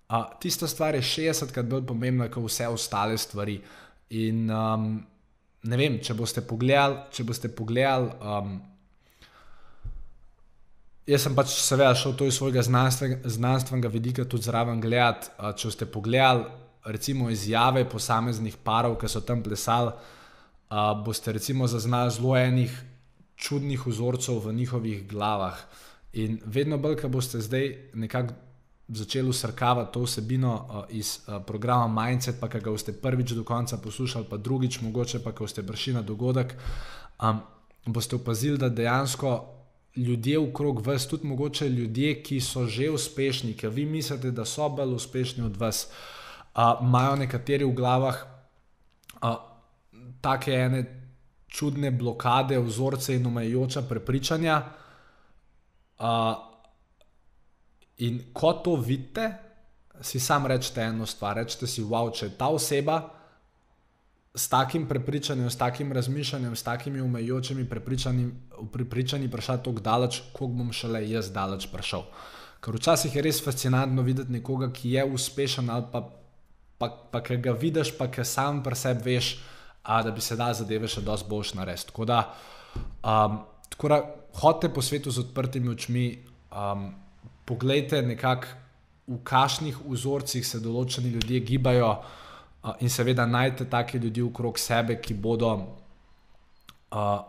Uh, 0.10 0.38
tista 0.40 0.68
stvar 0.68 0.96
je 0.96 1.02
60krat 1.02 1.66
bolj 1.66 1.86
pomembna 1.86 2.30
kot 2.30 2.46
vse 2.46 2.68
ostale 2.68 3.18
stvari. 3.18 3.58
In 4.10 4.52
um, 4.52 4.92
ne 5.64 5.78
vem, 5.78 5.98
če 5.98 6.14
boste 6.14 6.46
pogledali, 6.46 7.00
če 7.12 7.26
boste 7.26 7.50
pogledali. 7.50 8.12
Um, 8.22 8.56
Jaz 11.06 11.22
sem 11.22 11.36
pač 11.38 11.52
seveda 11.62 11.94
šel 11.94 12.16
to 12.18 12.26
iz 12.26 12.38
svojega 12.38 12.64
znanstvenega, 12.66 13.30
znanstvenega 13.30 13.90
vidika 13.94 14.24
tudi 14.26 14.46
zraven 14.46 14.80
gledati. 14.82 15.30
Če 15.58 15.72
ste 15.72 15.86
pogledali, 15.86 16.46
recimo, 16.86 17.30
izjave 17.30 17.84
posameznih 17.90 18.58
parov, 18.66 18.98
ki 19.02 19.10
so 19.10 19.22
tam 19.22 19.44
plesali, 19.46 19.94
uh, 19.94 20.14
boste 21.06 21.32
recimo 21.32 21.68
zaznali 21.68 22.12
zelo 22.12 22.38
enih 22.38 22.84
čudnih 23.36 23.88
vzorcev 23.88 24.40
v 24.40 24.54
njihovih 24.54 25.08
glavah. 25.08 25.58
In 26.14 26.40
vedno 26.46 26.78
bolj, 26.78 26.96
ko 27.02 27.10
boste 27.10 27.42
zdaj 27.42 27.90
nekako 27.94 28.34
začeli 28.88 29.30
usrkavati 29.30 29.94
to 29.94 30.02
vsebino 30.02 30.86
iz 30.90 31.20
programa 31.48 32.04
Mindset, 32.04 32.40
pa 32.40 32.48
ga 32.48 32.60
boste 32.70 32.94
prvič 32.94 33.32
do 33.32 33.44
konca 33.44 33.78
poslušali, 33.78 34.26
pa 34.30 34.38
drugič, 34.38 34.82
mogoče 34.82 35.20
pa, 35.24 35.32
ko 35.32 35.48
ste 35.48 35.64
prišli 35.64 35.94
na 35.94 36.02
dogodek, 36.02 36.56
um, 37.22 37.40
boste 37.86 38.16
opazili, 38.16 38.58
da 38.58 38.70
dejansko. 38.70 39.52
Ljudje 39.96 40.40
v 40.40 40.54
krog 40.54 40.82
vas, 40.88 41.08
tudi 41.08 41.28
mogoče 41.28 41.70
ljudje, 41.70 42.24
ki 42.24 42.42
so 42.42 42.66
že 42.68 42.90
uspešni, 42.92 43.54
ki 43.54 43.68
vi 43.68 43.86
mislite, 43.86 44.32
da 44.32 44.46
so 44.46 44.70
bolj 44.70 44.94
uspešni 44.96 45.44
od 45.44 45.58
vas, 45.58 45.88
imajo 46.82 47.14
uh, 47.14 47.20
nekateri 47.20 47.64
v 47.66 47.72
glavah 47.74 48.18
uh, 49.24 49.55
take 50.26 50.58
ene 50.58 50.84
čudne 51.48 51.92
blokade, 51.92 52.60
vzorce 52.60 53.16
in 53.16 53.28
omejujoča 53.30 53.86
prepričanja. 53.90 54.58
Uh, 56.00 56.36
in 57.98 58.20
ko 58.34 58.54
to 58.54 58.76
vidite, 58.76 59.30
si 60.02 60.20
sam 60.20 60.46
rečete 60.46 60.82
eno 60.82 61.06
stvar, 61.06 61.38
rečete 61.40 61.68
si, 61.68 61.84
wow, 61.84 62.12
če 62.12 62.34
ta 62.38 62.50
oseba 62.52 62.98
s 64.36 64.50
takim 64.52 64.88
prepričanjem, 64.88 65.50
s 65.50 65.56
takim 65.58 65.94
razmišljanjem, 65.96 66.56
s 66.56 66.64
takimi 66.64 67.02
omejujočimi 67.02 67.70
prepričanji 68.72 69.30
prišla 69.32 69.58
tako 69.58 69.80
daleč, 69.80 70.22
kot 70.34 70.52
bom 70.52 70.74
šele 70.76 71.06
jaz 71.10 71.32
daleč 71.32 71.70
prišel. 71.72 72.04
Ker 72.60 72.76
včasih 72.76 73.16
je 73.16 73.24
res 73.24 73.40
fascinantno 73.44 74.04
videti 74.04 74.36
nekoga, 74.36 74.72
ki 74.74 74.98
je 74.98 75.06
uspešen 75.06 75.70
ali 75.70 75.88
pa, 75.92 76.02
pa, 76.78 76.90
pa 77.12 77.24
ki 77.24 77.38
ga 77.38 77.56
vidiš, 77.56 77.94
pa 77.98 78.10
ki 78.12 78.26
sam 78.28 78.64
pri 78.64 78.76
sebi 78.76 79.14
veš, 79.16 79.36
a, 79.86 80.02
da 80.04 80.12
bi 80.12 80.22
se 80.22 80.36
da 80.36 80.52
zadeve 80.54 80.88
še 80.88 81.02
dosti 81.06 81.30
boljš 81.30 81.54
narediti. 81.54 81.88
Tako 81.92 82.06
da, 82.06 82.20
um, 83.04 83.40
tako 83.70 83.92
da 83.94 84.02
hodite 84.42 84.74
po 84.74 84.82
svetu 84.82 85.12
z 85.12 85.26
odprtimi 85.26 85.70
očmi, 85.70 86.06
um, 86.52 86.90
poglejte 87.46 88.02
nekako, 88.02 88.48
v 89.08 89.20
kakšnih 89.22 89.84
vzorcih 89.86 90.42
se 90.48 90.60
določeni 90.60 91.12
ljudje 91.14 91.40
gibajo 91.46 91.92
in 92.82 92.90
seveda 92.90 93.28
najte 93.30 93.68
take 93.70 94.00
ljudi 94.02 94.24
okrog 94.26 94.58
sebe, 94.58 94.98
ki 94.98 95.14
bodo, 95.14 95.52
uh, 96.90 97.20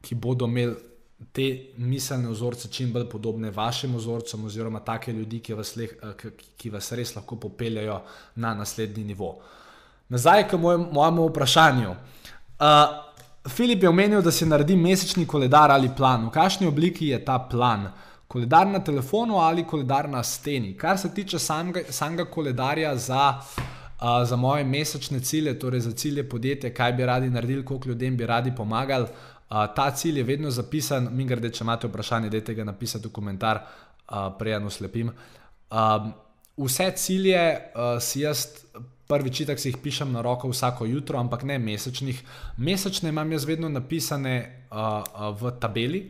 ki 0.00 0.16
bodo 0.16 0.48
imeli 0.48 0.76
te 1.32 1.72
miselne 1.76 2.28
vzorce 2.32 2.68
čim 2.72 2.92
bolj 2.92 3.06
podobne 3.12 3.50
vašim 3.50 3.94
vzorcem, 3.96 4.44
oziroma 4.44 4.80
take 4.84 5.12
ljudi, 5.12 5.40
ki 5.40 5.56
vas, 5.56 5.74
leh, 5.76 5.92
ki, 6.20 6.32
ki 6.56 6.72
vas 6.72 6.90
res 6.92 7.14
lahko 7.16 7.38
popeljajo 7.40 8.00
na 8.36 8.54
naslednji 8.54 9.04
nivo. 9.12 9.36
Nazaj 10.08 10.48
k 10.48 10.56
mojem, 10.56 10.88
mojemu 10.92 11.28
vprašanju. 11.28 11.90
Uh, 11.90 12.66
Filip 13.48 13.82
je 13.82 13.88
omenil, 13.88 14.22
da 14.22 14.30
si 14.30 14.46
naredi 14.46 14.76
mesečni 14.76 15.26
koledar 15.26 15.70
ali 15.70 15.90
plan. 15.96 16.26
V 16.26 16.30
kakšni 16.30 16.66
obliki 16.66 17.08
je 17.08 17.24
ta 17.24 17.38
plan? 17.38 17.88
Koledar 18.28 18.66
na 18.66 18.80
telefonu 18.84 19.38
ali 19.38 19.64
koledar 19.64 20.08
na 20.08 20.22
steni. 20.22 20.76
Kar 20.76 20.98
se 20.98 21.14
tiče 21.14 21.38
samega, 21.38 21.80
samega 21.90 22.24
koledarja 22.24 22.96
za 22.96 23.34
za 24.24 24.36
moje 24.36 24.64
mesečne 24.64 25.20
cilje, 25.20 25.58
torej 25.58 25.80
za 25.80 25.92
cilje 25.92 26.28
podjetja, 26.28 26.74
kaj 26.74 26.92
bi 26.92 27.06
radi 27.06 27.30
naredili, 27.30 27.64
koliko 27.64 27.88
ljudem 27.88 28.16
bi 28.16 28.26
radi 28.26 28.54
pomagali. 28.56 29.04
Uh, 29.04 29.74
ta 29.76 29.90
cilj 29.90 30.18
je 30.18 30.24
vedno 30.24 30.50
zapisan, 30.50 31.08
mi 31.12 31.24
grede, 31.24 31.50
če 31.50 31.64
imate 31.64 31.86
vprašanje, 31.88 32.30
dajte 32.30 32.54
ga 32.54 32.64
napisati 32.64 33.08
v 33.08 33.12
komentar, 33.12 33.62
uh, 33.62 34.16
prejano 34.38 34.70
slepim. 34.70 35.10
Um, 35.70 36.12
vse 36.56 36.90
cilje 36.96 37.56
uh, 37.56 38.02
si 38.02 38.20
jaz 38.20 38.46
prvi 39.06 39.30
čitak 39.30 39.58
si 39.58 39.70
jih 39.70 39.78
pišem 39.82 40.12
na 40.12 40.22
roko 40.22 40.50
vsako 40.50 40.86
jutro, 40.86 41.18
ampak 41.18 41.42
ne 41.42 41.58
mesečnih. 41.58 42.22
Mesečne 42.56 43.08
imam 43.08 43.32
jaz 43.32 43.44
vedno 43.44 43.68
napisane 43.68 44.66
uh, 44.70 44.76
uh, 44.76 45.30
v 45.40 45.52
tabeli, 45.60 46.00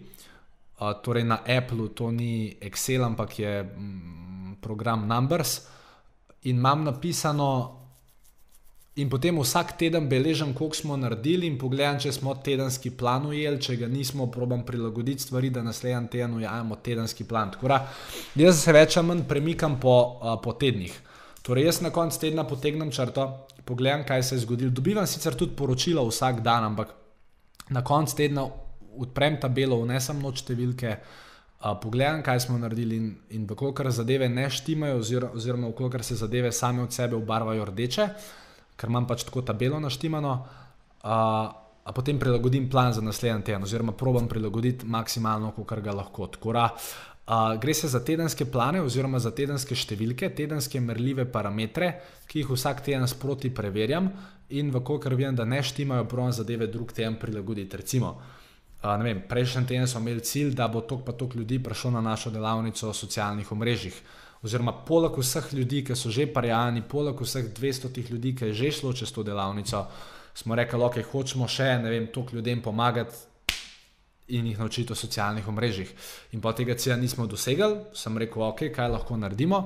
uh, 0.81 0.93
torej 1.05 1.25
na 1.25 1.41
Apple, 1.45 1.89
to 1.95 2.11
ni 2.11 2.57
Excel, 2.61 3.05
ampak 3.05 3.39
je 3.39 3.63
mm, 3.63 4.61
program 4.61 5.07
Numbers 5.09 5.61
in 6.47 6.57
imam 6.57 6.85
napisano, 6.85 7.83
in 8.97 9.11
potem 9.11 9.37
vsak 9.39 9.77
teden 9.77 10.09
beležim, 10.09 10.55
koliko 10.55 10.77
smo 10.77 10.97
naredili, 10.97 11.47
in 11.47 11.59
pogledam, 11.59 11.99
če 12.01 12.13
smo 12.13 12.35
tedenski 12.35 12.91
plan 12.97 13.27
ujeli, 13.27 13.61
če 13.61 13.77
ga 13.77 13.89
nismo, 13.89 14.31
probam 14.33 14.63
prilagoditi 14.65 15.27
stvari, 15.27 15.51
da 15.51 15.63
naslednji 15.63 16.09
teden 16.15 16.39
ujamemo 16.39 16.77
tedenski 16.77 17.25
plan. 17.25 17.51
Tako, 17.51 17.81
jaz 18.41 18.63
se 18.63 18.73
več 18.73 18.97
ali 18.97 19.11
manj 19.11 19.27
premikam 19.29 19.81
po, 19.81 19.97
uh, 20.23 20.39
po 20.43 20.55
tednih. 20.55 20.95
Torej, 21.47 21.65
jaz 21.65 21.79
na 21.81 21.93
koncu 21.95 22.19
tedna 22.19 22.43
potegnem 22.43 22.91
črto, 22.91 23.47
pogledam, 23.65 24.03
kaj 24.07 24.23
se 24.23 24.35
je 24.35 24.43
zgodilo. 24.43 24.71
Dobivam 24.75 25.07
sicer 25.07 25.35
tudi 25.39 25.55
poročila 25.57 26.03
vsak 26.03 26.41
dan, 26.43 26.65
ampak 26.73 26.91
na 27.71 27.85
koncu 27.85 28.17
tedna 28.19 28.49
odprem 28.99 29.39
tabelo, 29.39 29.79
vnesem 29.85 30.19
noč 30.19 30.43
številke 30.43 30.97
pogledam, 31.83 32.25
kaj 32.27 32.41
smo 32.47 32.59
naredili, 32.59 32.99
in, 32.99 33.13
in 33.39 33.47
vkolikor 33.47 33.93
zadeve 33.95 34.29
ne 34.29 34.49
štimajo, 34.51 34.99
oziroma, 35.05 35.39
oziroma 35.39 35.71
vkolikor 35.71 36.03
se 36.05 36.19
zadeve 36.19 36.51
same 36.53 36.83
od 36.83 36.93
sebe 36.93 37.17
obarvajo 37.17 37.71
rdeče, 37.71 38.09
ker 38.77 38.91
imam 38.91 39.07
pač 39.07 39.23
tako 39.29 39.45
tabelo 39.47 39.79
naštimano, 39.81 40.35
a, 41.07 41.19
a 41.87 41.95
potem 41.95 42.19
prilagodim 42.19 42.67
plan 42.71 42.91
za 42.93 43.03
naslednji 43.07 43.47
teden, 43.47 43.67
oziroma 43.71 43.95
probam 43.95 44.27
prilagoditi 44.29 44.87
maksimalno, 44.87 45.55
kar 45.63 45.81
ga 45.81 45.95
lahko. 45.95 46.27
Tkora, 46.35 46.69
a, 47.27 47.57
gre 47.57 47.75
se 47.75 47.89
za 47.89 48.01
tedenske 48.05 48.45
plane, 48.45 48.81
oziroma 48.83 49.19
za 49.19 49.33
tedenske 49.35 49.75
številke, 49.75 50.31
tedenske 50.31 50.81
merljive 50.81 51.27
parametre, 51.31 51.93
ki 52.31 52.43
jih 52.43 52.53
vsak 52.55 52.85
teden 52.87 53.07
sproti 53.11 53.51
preverjam, 53.51 54.13
in 54.55 54.71
vkolikor 54.71 55.17
vem, 55.19 55.35
da 55.35 55.45
ne 55.45 55.63
štimajo, 55.63 56.07
probam 56.07 56.33
zadeve 56.33 56.69
drug 56.71 56.93
teden 56.95 57.19
prilagoditi. 57.19 57.77
Recimo, 57.77 58.15
vem, 59.03 59.25
prejšnji 59.29 59.67
teden 59.67 59.91
smo 59.91 60.05
imeli 60.05 60.23
cilj, 60.23 60.55
da 60.55 60.69
bo 60.71 60.85
tok 60.87 61.03
pa 61.07 61.13
tok 61.19 61.35
ljudi 61.35 61.59
prišlo 61.63 61.97
na 61.99 62.01
našo 62.01 62.31
delavnico 62.31 62.91
o 62.91 62.95
socialnih 62.95 63.51
omrežjih. 63.53 63.99
Oziroma, 64.47 64.73
poleg 64.87 65.17
vseh 65.19 65.49
ljudi, 65.57 65.83
ki 65.83 65.97
so 65.99 66.13
že 66.15 66.29
parijani, 66.31 66.85
poleg 66.87 67.19
vseh 67.19 67.51
200 67.51 68.11
ljudi, 68.11 68.37
ki 68.37 68.53
je 68.53 68.55
že 68.55 68.71
šlo 68.71 68.93
čez 68.93 69.11
to 69.11 69.25
delavnico, 69.27 69.87
smo 70.35 70.55
rekli, 70.55 70.79
okay, 70.79 71.03
hočemo 71.03 71.49
še 71.49 71.81
vem, 71.83 72.07
toliko 72.13 72.37
ljudem 72.37 72.63
pomagati 72.63 73.17
in 74.29 74.47
jih 74.47 74.59
naučiti 74.59 74.93
o 74.93 74.97
socialnih 74.97 75.49
omrežjih. 75.49 75.93
In 76.33 76.41
pa 76.41 76.53
tega 76.53 76.75
cilja 76.75 76.97
nismo 76.97 77.27
dosegli, 77.27 77.85
sem 77.95 78.19
rekel, 78.19 78.43
ok, 78.43 78.69
kaj 78.75 78.91
lahko 78.91 79.17
naredimo. 79.17 79.63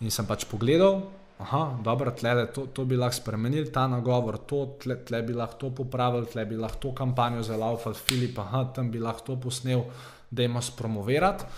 In 0.00 0.10
sem 0.10 0.26
pač 0.26 0.46
pogledal, 0.50 1.02
Aha, 1.42 1.78
dobro, 1.82 2.12
tle, 2.14 2.46
to, 2.54 2.68
to 2.70 2.84
bi 2.86 2.94
lahko 2.94 3.16
spremenili, 3.16 3.70
ta 3.74 3.88
nagovor, 3.90 4.36
to, 4.46 4.76
tle, 4.78 5.00
tle 5.02 5.22
bi 5.26 5.34
lahko 5.34 5.58
to 5.58 5.70
popravili, 5.80 6.28
tle 6.30 6.44
bi 6.46 6.58
lahko 6.60 6.78
to 6.78 6.92
kampanjo 6.94 7.42
za 7.42 7.56
Laufal 7.58 7.96
Filip, 7.98 8.38
aha, 8.38 8.68
tam 8.76 8.92
bi 8.92 9.00
lahko 9.02 9.32
to 9.32 9.36
posnel, 9.42 9.82
da 10.30 10.46
jim 10.46 10.60
spromovirati. 10.62 11.48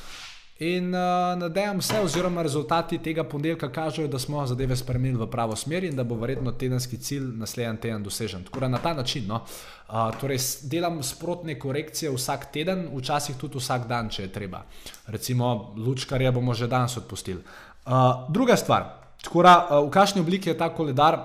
In 0.65 0.95
uh, 0.95 1.01
nadejam 1.39 1.83
se, 1.83 1.99
oziroma 2.01 2.43
rezultati 2.43 2.99
tega 3.03 3.25
ponedeljka 3.25 3.69
kažejo, 3.73 4.09
da 4.09 4.19
smo 4.19 4.47
zadeve 4.47 4.77
spremenili 4.77 5.21
v 5.21 5.29
pravo 5.31 5.57
smer 5.57 5.85
in 5.85 5.97
da 5.97 6.05
bo 6.05 6.17
verjetno 6.17 6.53
tedenski 6.53 6.99
cilj 6.99 7.27
naslednji 7.37 7.81
teden 7.81 8.03
dosežen. 8.03 8.45
Tako 8.45 8.61
da 8.61 8.69
na 8.69 8.79
ta 8.79 8.95
način, 8.95 9.27
no, 9.29 9.43
uh, 9.45 10.09
torej 10.21 10.39
delam 10.71 11.03
sprotne 11.03 11.59
korekcije 11.59 12.11
vsak 12.15 12.51
teden, 12.53 12.89
včasih 12.97 13.37
tudi 13.37 13.59
vsak 13.59 13.89
dan, 13.89 14.09
če 14.09 14.29
je 14.29 14.33
treba. 14.33 14.65
Recimo, 15.07 15.75
lučkarja 15.77 16.33
bomo 16.33 16.55
že 16.55 16.69
danes 16.69 16.97
odpustili. 16.97 17.43
Uh, 17.87 18.29
druga 18.33 18.57
stvar, 18.57 19.05
Tako 19.25 19.43
da, 19.43 19.69
eh, 19.71 19.87
v 19.87 19.91
kakšni 19.91 20.21
obliki 20.21 20.49
je 20.49 20.59
ta 20.59 20.69
koledar 20.69 21.19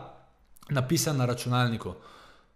napisan 0.70 1.18
na 1.18 1.26
računalniku? 1.26 1.94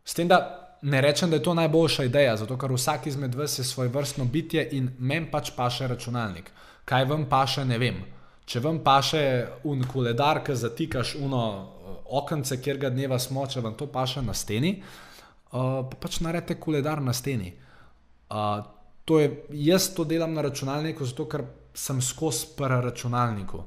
S 0.05 0.13
tem, 0.13 0.27
da 0.27 0.59
ne 0.81 1.01
rečem, 1.01 1.29
da 1.29 1.35
je 1.35 1.43
to 1.43 1.53
najboljša 1.53 2.03
ideja, 2.03 2.37
zato 2.37 2.57
ker 2.57 2.71
vsak 2.71 3.07
izmed 3.07 3.35
vas 3.35 3.59
je 3.59 3.63
svoj 3.63 3.87
vrstno 3.87 4.25
bitje 4.25 4.69
in 4.71 4.91
meni 4.99 5.31
pač 5.31 5.51
paše 5.55 5.87
računalnik. 5.87 6.51
Kaj 6.85 7.05
vam 7.05 7.25
paše, 7.29 7.65
ne 7.65 7.77
vem. 7.79 8.01
Če 8.45 8.59
vam 8.59 8.81
paše 8.83 9.23
un 9.71 9.85
koledar, 9.87 10.41
ki 10.43 10.55
zatikaš 10.59 11.15
uno 11.15 11.43
eh, 11.47 11.97
okence, 12.19 12.59
kjer 12.61 12.79
ga 12.81 12.91
dneva 12.91 13.19
smo, 13.19 13.45
če 13.47 13.63
vam 13.63 13.77
to 13.79 13.87
paše 13.91 14.21
na 14.21 14.35
steni, 14.35 14.75
uh, 15.53 15.83
pa 15.89 15.97
pač 15.99 16.19
naredite 16.21 16.59
koledar 16.59 17.01
na 17.01 17.13
steni. 17.15 17.53
Uh, 18.29 18.65
to 19.05 19.19
je, 19.19 19.29
jaz 19.63 19.87
to 19.95 20.03
delam 20.03 20.33
na 20.35 20.43
računalniku, 20.43 21.05
zato 21.07 21.25
ker 21.31 21.45
sem 21.73 22.01
skozi 22.01 22.51
pri 22.57 22.81
računalniku. 22.83 23.63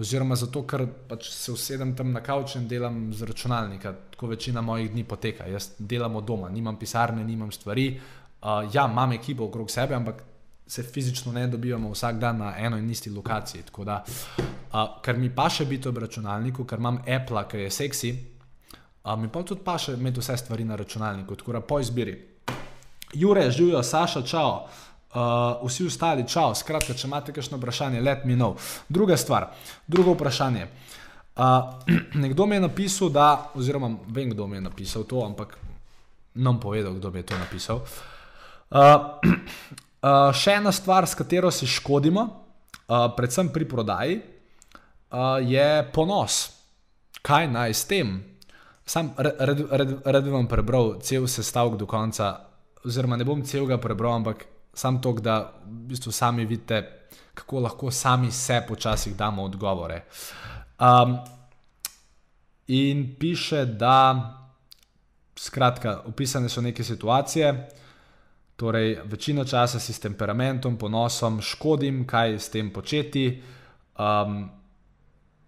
Oziroma 0.00 0.36
zato, 0.38 0.62
ker 0.66 0.84
pač 1.08 1.30
se 1.34 1.52
usedem 1.52 1.94
tam 1.98 2.12
na 2.14 2.22
kavč 2.22 2.56
in 2.58 2.68
delam 2.68 3.08
z 3.14 3.26
računalnika, 3.30 3.94
tako 4.14 4.30
večina 4.34 4.62
mojih 4.62 4.90
dni 4.92 5.04
poteka. 5.04 5.46
Jaz 5.50 5.72
delam 5.78 6.16
od 6.16 6.26
doma, 6.26 6.50
nimam 6.50 6.78
pisarne, 6.78 7.24
nimam 7.24 7.52
stvari. 7.52 7.92
Uh, 8.40 8.66
ja, 8.74 8.88
imam 8.90 9.12
ekipo 9.12 9.46
okrog 9.46 9.70
sebe, 9.70 9.94
ampak 9.94 10.22
se 10.70 10.82
fizično 10.82 11.32
ne 11.32 11.46
dobivamo 11.46 11.90
vsak 11.90 12.18
dan 12.18 12.36
na 12.38 12.54
eno 12.58 12.78
in 12.78 12.90
isti 12.90 13.10
lokaciji. 13.10 13.62
Da, 13.84 14.04
uh, 14.36 15.00
ker 15.02 15.18
mi 15.18 15.30
pa 15.34 15.48
še 15.50 15.64
biti 15.66 15.88
ob 15.88 15.98
računalniku, 15.98 16.64
ker 16.64 16.78
imam 16.78 17.00
Apple, 17.02 17.42
ki 17.50 17.64
je 17.64 17.70
seksi, 17.74 18.10
uh, 19.04 19.16
mi 19.18 19.28
pa 19.28 19.42
tudi 19.42 19.64
pa 19.66 19.74
še 19.78 19.96
imeti 19.98 20.22
vse 20.22 20.36
stvari 20.38 20.64
na 20.64 20.78
računalniku, 20.78 21.34
tako 21.34 21.56
da 21.58 21.64
po 21.66 21.80
izbiri. 21.82 22.14
Jure, 23.18 23.48
živijo, 23.50 23.82
Saša, 23.82 24.22
čau. 24.22 24.62
Uh, 25.10 25.66
vsi 25.66 25.88
ostali, 25.90 26.28
čau, 26.28 26.54
skratka, 26.54 26.94
če 26.94 27.08
imate 27.08 27.34
kakšno 27.34 27.58
vprašanje, 27.58 28.00
let 28.06 28.22
me 28.24 28.38
know. 28.38 28.54
Druga 28.88 29.18
stvar, 29.18 29.50
drugo 29.90 30.14
vprašanje. 30.14 30.68
Uh, 31.34 31.82
nekdo 32.22 32.46
mi 32.46 32.60
je 32.60 32.68
napisal, 32.68 33.10
da, 33.10 33.50
oziroma 33.58 33.90
vem, 34.06 34.30
kdo 34.30 34.46
mi 34.46 34.60
je 34.60 34.68
napisal 34.70 35.02
to, 35.02 35.26
ampak 35.26 35.58
nam 36.38 36.62
povedal, 36.62 36.94
kdo 36.94 37.10
mi 37.10 37.24
je 37.24 37.32
to 37.34 37.42
napisal. 37.42 37.82
Uh, 38.70 39.18
še 40.32 40.56
ena 40.56 40.72
stvar, 40.72 41.06
s 41.06 41.14
katero 41.14 41.50
si 41.50 41.66
škodimo, 41.68 42.22
uh, 42.24 43.10
predvsem 43.16 43.52
pri 43.52 43.68
prodaji, 43.68 44.20
uh, 45.12 45.38
je 45.44 45.68
ponos. 45.92 46.46
Kaj 47.20 47.50
naj 47.52 47.74
s 47.76 47.84
tem? 47.84 48.14
Sam 48.86 49.12
rad 49.18 50.24
bi 50.24 50.30
vam 50.32 50.48
prebral 50.48 50.96
cel 51.04 51.28
sestavek 51.28 51.76
do 51.78 51.86
konca, 51.86 52.32
oziroma 52.84 53.18
ne 53.20 53.28
bom 53.28 53.44
celega 53.44 53.76
prebral, 53.78 54.16
ampak 54.18 54.48
Sam 54.74 55.00
to, 55.02 55.12
da 55.12 55.52
v 55.66 55.90
bistvu 55.90 56.12
sami 56.12 56.44
vidite, 56.44 57.08
kako 57.34 57.60
lahko 57.60 57.90
sami 57.90 58.30
se 58.30 58.62
počasi 58.68 59.14
damo 59.14 59.42
odgovore. 59.42 60.04
Um, 60.78 61.18
in 62.66 63.16
piše, 63.18 63.64
da 63.64 64.36
skratka, 65.36 66.02
opisane 66.06 66.48
so 66.48 66.60
neke 66.60 66.84
situacije, 66.84 67.68
torej 68.60 68.98
večino 69.04 69.44
časa 69.44 69.80
si 69.80 69.92
s 69.92 70.00
temperamentom, 70.04 70.76
ponosom, 70.76 71.40
škodim, 71.40 72.04
kaj 72.06 72.36
s 72.36 72.52
tem 72.52 72.68
početi. 72.72 73.40
Um, 73.96 74.50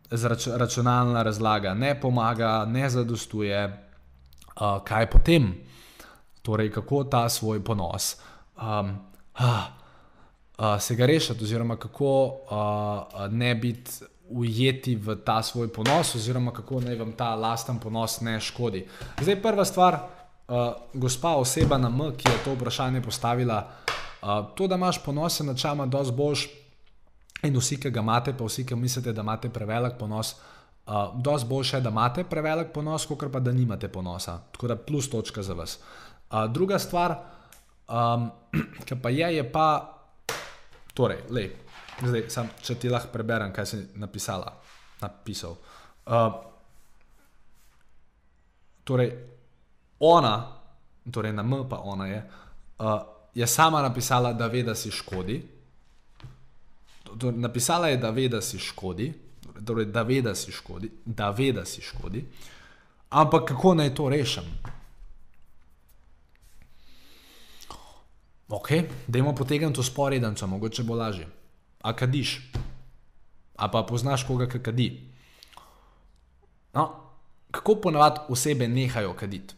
rač, 0.08 0.46
računalna 0.46 1.22
razlaga 1.22 1.74
ne 1.74 1.92
pomaga, 2.00 2.64
ne 2.64 2.88
zadostuje, 2.90 3.66
uh, 3.68 4.80
kaj 4.84 5.10
potem, 5.10 5.52
torej 6.42 6.72
kako 6.72 7.04
ta 7.04 7.28
svoj 7.28 7.60
ponos. 7.64 8.16
Um, 8.56 8.96
ah, 9.34 9.68
uh, 10.56 10.80
se 10.80 10.96
ga 10.96 11.06
rešiti, 11.06 11.44
oziroma 11.44 11.76
kako 11.76 12.14
uh, 12.24 13.28
ne 13.28 13.54
biti 13.54 14.08
ujeti 14.32 14.96
v 14.96 15.18
ta 15.20 15.42
svoj 15.42 15.68
ponos, 15.68 16.14
oziroma 16.14 16.52
kako 16.56 16.80
naj 16.80 16.96
vam 16.96 17.12
ta 17.12 17.34
lasten 17.34 17.76
ponos 17.78 18.20
ne 18.24 18.40
škodi. 18.40 18.86
Zdaj, 19.20 19.42
prva 19.42 19.64
stvar, 19.68 19.94
uh, 19.94 20.21
gospa 20.94 21.36
oseba 21.36 21.78
na 21.78 21.88
M, 21.88 22.10
ki 22.16 22.28
je 22.28 22.38
to 22.44 22.54
vprašanje 22.54 23.02
postavila, 23.02 23.70
uh, 24.22 24.28
to, 24.54 24.66
da 24.66 24.74
imaš 24.74 25.02
ponos, 25.04 25.40
je 25.40 25.46
načeloma 25.46 25.86
dosti 25.86 26.16
boljš. 26.16 26.48
In 27.42 27.56
vsi, 27.56 27.80
ki 27.80 27.90
ga 27.90 28.00
imate, 28.00 28.34
pa 28.38 28.44
vsi, 28.44 28.66
ki 28.66 28.76
mislite, 28.78 29.12
da 29.12 29.22
imate 29.22 29.50
prevelik 29.50 29.96
ponos, 29.98 30.34
uh, 30.86 31.10
dosti 31.14 31.48
boljše, 31.48 31.80
da 31.80 31.90
imate 31.90 32.24
prevelik 32.24 32.72
ponos, 32.74 33.06
kot 33.06 33.24
pa 33.32 33.40
da 33.40 33.52
nimate 33.52 33.88
ponosa. 33.88 34.38
Tako 34.52 34.68
da 34.68 34.76
plus 34.76 35.10
točka 35.10 35.42
za 35.42 35.54
vas. 35.54 35.78
Uh, 36.30 36.44
druga 36.52 36.78
stvar, 36.78 37.16
um, 37.88 38.30
ki 38.84 39.00
pa 39.02 39.10
je, 39.10 39.36
je 39.36 39.52
pa, 39.52 39.66
torej, 40.94 41.18
lej, 41.30 41.50
Zdaj, 42.00 42.22
sam, 42.32 42.48
če 42.64 42.76
ti 42.82 42.90
lahko 42.90 43.12
preberem, 43.12 43.52
kaj 43.54 43.66
si 43.68 43.78
napisala, 44.00 44.48
napisal. 45.02 45.54
Uh, 46.08 46.32
torej, 48.88 49.12
ona, 50.02 50.34
torej 51.06 51.32
na 51.32 51.42
M, 51.42 51.62
pa 51.70 51.78
ona 51.84 52.06
je, 52.06 52.20
uh, 52.78 53.00
je 53.34 53.46
sama 53.46 53.82
napisala, 53.82 54.32
da 54.32 54.46
ve, 54.46 54.62
da 54.62 54.74
si 54.74 54.90
škodi. 54.90 55.38
Napisala 57.22 57.88
je, 57.88 57.96
da 57.96 58.10
ve, 58.10 58.28
da 58.28 58.40
si 58.42 58.58
škodi, 58.58 59.12
torej, 59.66 59.86
da 59.94 60.02
ve, 60.02 60.20
da 60.22 60.34
si 60.34 60.52
škodi, 60.52 60.90
da 61.04 61.30
ve, 61.30 61.52
da 61.52 61.64
si 61.64 61.80
škodi. 61.80 62.24
Ampak 63.10 63.48
kako 63.48 63.74
naj 63.74 63.94
to 63.94 64.08
rešim? 64.08 64.44
Ok, 68.48 68.68
dajmo 69.06 69.34
potegniti 69.34 69.74
to 69.74 69.82
sporednico, 69.82 70.46
mogoče 70.46 70.82
bo 70.82 70.94
lažje 70.94 71.28
a 71.82 71.92
kadiš, 71.92 72.40
a 73.58 73.68
pa 73.68 73.82
poznaš 73.82 74.24
koga, 74.26 74.46
ki 74.46 74.62
kadi. 74.62 74.88
No, 76.74 76.90
kako 77.50 77.74
ponavadi 77.74 78.20
osebe 78.28 78.68
nehajo 78.68 79.14
kaditi? 79.18 79.54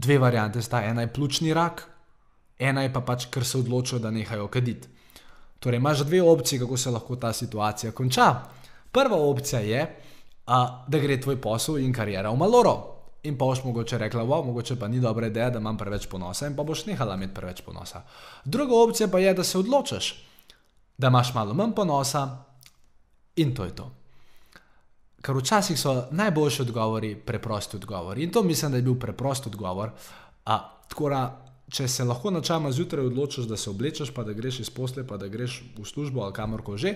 Dve 0.00 0.18
variante 0.18 0.62
sta, 0.62 0.80
ena 0.84 1.04
je 1.04 1.12
pljučni 1.12 1.54
rak, 1.54 1.82
ena 2.58 2.82
je 2.86 2.92
pa 2.92 3.02
pač, 3.04 3.26
ker 3.32 3.44
se 3.44 3.58
odločijo, 3.58 3.98
da 4.00 4.10
nehajo 4.10 4.46
kaditi. 4.48 4.88
Torej, 5.60 5.76
imaš 5.76 6.06
dve 6.08 6.22
opcije, 6.22 6.60
kako 6.62 6.76
se 6.76 6.90
lahko 6.90 7.16
ta 7.16 7.32
situacija 7.32 7.92
konča. 7.92 8.34
Prva 8.92 9.16
opcija 9.16 9.60
je, 9.60 9.82
a, 10.46 10.84
da 10.88 10.98
gre 10.98 11.20
tvoj 11.20 11.36
posel 11.40 11.78
in 11.84 11.92
karijera 11.92 12.30
v 12.30 12.40
maloro 12.40 12.74
in 13.22 13.36
pa 13.38 13.44
boš 13.44 13.64
mogoče 13.64 13.98
rekla, 13.98 14.24
wow, 14.24 14.44
mogoče 14.46 14.78
pa 14.80 14.88
ni 14.88 15.00
dobra 15.00 15.26
ideja, 15.26 15.50
da 15.50 15.58
imam 15.58 15.76
preveč 15.78 16.06
ponosa 16.08 16.46
in 16.48 16.56
pa 16.56 16.64
boš 16.64 16.86
nehala 16.86 17.14
imeti 17.14 17.34
preveč 17.34 17.60
ponosa. 17.60 18.02
Druga 18.44 18.76
opcija 18.76 19.08
pa 19.08 19.18
je, 19.18 19.34
da 19.34 19.44
se 19.44 19.58
odločiš, 19.58 20.14
da 20.98 21.08
imaš 21.08 21.34
malo 21.34 21.54
manj 21.54 21.74
ponosa 21.76 22.44
in 23.36 23.54
to 23.54 23.64
je 23.64 23.76
to. 23.76 23.90
Ker 25.20 25.36
včasih 25.36 25.76
so 25.80 26.06
najboljši 26.10 26.62
odgovori 26.62 27.14
preprosti 27.14 27.76
odgovori 27.76 28.22
in 28.24 28.32
to 28.32 28.42
mislim, 28.42 28.72
da 28.72 28.78
je 28.78 28.82
bil 28.82 28.98
preprost 28.98 29.46
odgovor. 29.46 29.90
A, 30.44 30.58
tako 30.88 31.08
da, 31.08 31.20
če 31.70 31.88
se 31.88 32.04
lahko 32.04 32.30
načeloma 32.30 32.72
zjutraj 32.72 33.06
odločiš, 33.06 33.44
da 33.44 33.56
se 33.56 33.70
oblečeš, 33.70 34.14
pa 34.14 34.24
da 34.24 34.32
greš 34.32 34.60
iz 34.60 34.70
posle, 34.70 35.06
pa 35.06 35.16
da 35.16 35.28
greš 35.28 35.62
v 35.78 35.84
službo 35.84 36.24
ali 36.24 36.32
kamorkoli 36.32 36.78
že, 36.78 36.94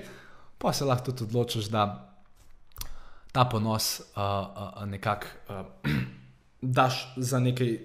pa 0.59 0.73
se 0.73 0.85
lahko 0.85 1.13
tudi 1.13 1.29
odločiš, 1.29 1.69
da 1.71 2.15
ta 3.33 3.45
ponos 3.45 4.01
uh, 4.01 4.07
uh, 4.17 4.89
nekako 4.89 5.27
uh, 5.49 5.91
daš 6.79 7.13
za 7.17 7.39
nekaj 7.39 7.79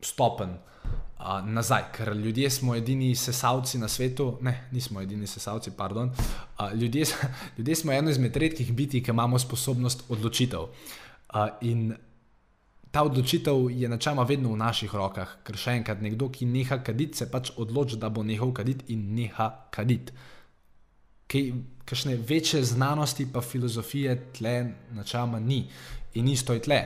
stopen 0.00 0.58
uh, 1.22 1.40
nazaj, 1.46 1.84
ker 1.96 2.12
ljudje 2.16 2.50
smo 2.50 2.74
edini 2.76 3.14
sesalci 3.16 3.78
na 3.78 3.88
svetu, 3.88 4.38
ne, 4.40 4.68
nismo 4.72 5.00
edini 5.00 5.26
sesalci, 5.26 5.70
pardon. 5.76 6.10
Uh, 6.10 6.72
ljudje, 6.74 7.04
ljudje 7.58 7.76
smo 7.76 7.92
eno 7.92 8.10
izmed 8.10 8.36
redkih 8.36 8.72
biti, 8.72 9.02
ki 9.02 9.10
imamo 9.10 9.38
sposobnost 9.38 10.04
odločitev. 10.08 10.60
Uh, 10.60 11.46
in 11.60 11.94
ta 12.90 13.02
odločitev 13.02 13.70
je 13.70 13.88
načeloma 13.88 14.22
vedno 14.28 14.52
v 14.52 14.60
naših 14.60 14.94
rokah, 14.94 15.38
ker 15.46 15.56
še 15.56 15.78
enkrat, 15.78 16.02
nekdo, 16.04 16.28
ki 16.28 16.46
neha 16.46 16.82
kaditi, 16.84 17.16
se 17.16 17.30
pač 17.30 17.54
odloči, 17.56 17.96
da 17.96 18.10
bo 18.12 18.22
nehal 18.22 18.52
kaditi 18.52 18.92
in 18.92 19.14
neha 19.16 19.48
kaditi 19.72 20.12
kaj, 21.32 21.52
kakšne 21.84 22.16
večje 22.28 22.64
znanosti, 22.64 23.26
pa 23.32 23.40
filozofije 23.40 24.16
tle 24.38 24.72
načeloma 24.90 25.40
ni 25.40 25.64
in 26.14 26.28
isto 26.28 26.52
je 26.52 26.62
tle. 26.62 26.80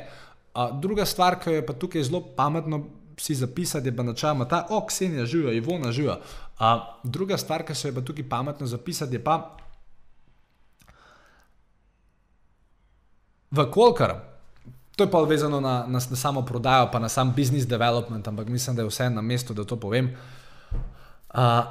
A, 0.55 0.71
druga 0.81 1.05
stvar, 1.05 1.41
ki 1.43 1.59
je 1.59 1.67
pa 1.67 1.73
tukaj 1.73 2.03
zelo 2.03 2.23
pametno 2.37 2.85
si 3.17 3.35
zapisati, 3.35 3.97
pa 3.97 4.03
načeloma 4.03 4.49
ta, 4.49 4.67
o, 4.71 4.87
Ksenija 4.87 5.27
živijo, 5.27 5.53
Ivona 5.53 5.93
živijo. 5.93 6.19
A, 6.59 6.99
druga 7.03 7.37
stvar, 7.37 7.65
ki 7.67 7.75
se 7.75 7.89
je 7.89 7.95
pa 7.95 8.01
tukaj 8.01 8.29
pametno 8.29 8.67
zapisati, 8.67 9.15
je 9.15 9.25
pa, 9.25 9.57
v 13.51 13.71
kolkar. 13.71 14.15
To 14.97 15.05
je 15.05 15.11
pa 15.11 15.21
vezano 15.21 15.61
na, 15.61 15.85
na, 15.87 16.01
na 16.11 16.17
samo 16.17 16.43
prodajo, 16.43 16.89
pa 16.93 16.99
na 16.99 17.09
sam 17.09 17.35
business 17.37 17.67
development, 17.67 18.29
ampak 18.29 18.49
mislim, 18.49 18.77
da 18.77 18.83
je 18.83 18.89
vse 18.89 19.11
na 19.11 19.21
mestu, 19.21 19.55
da 19.55 19.65
to 19.65 19.77
povem. 19.77 20.17
Uh, 21.35 21.65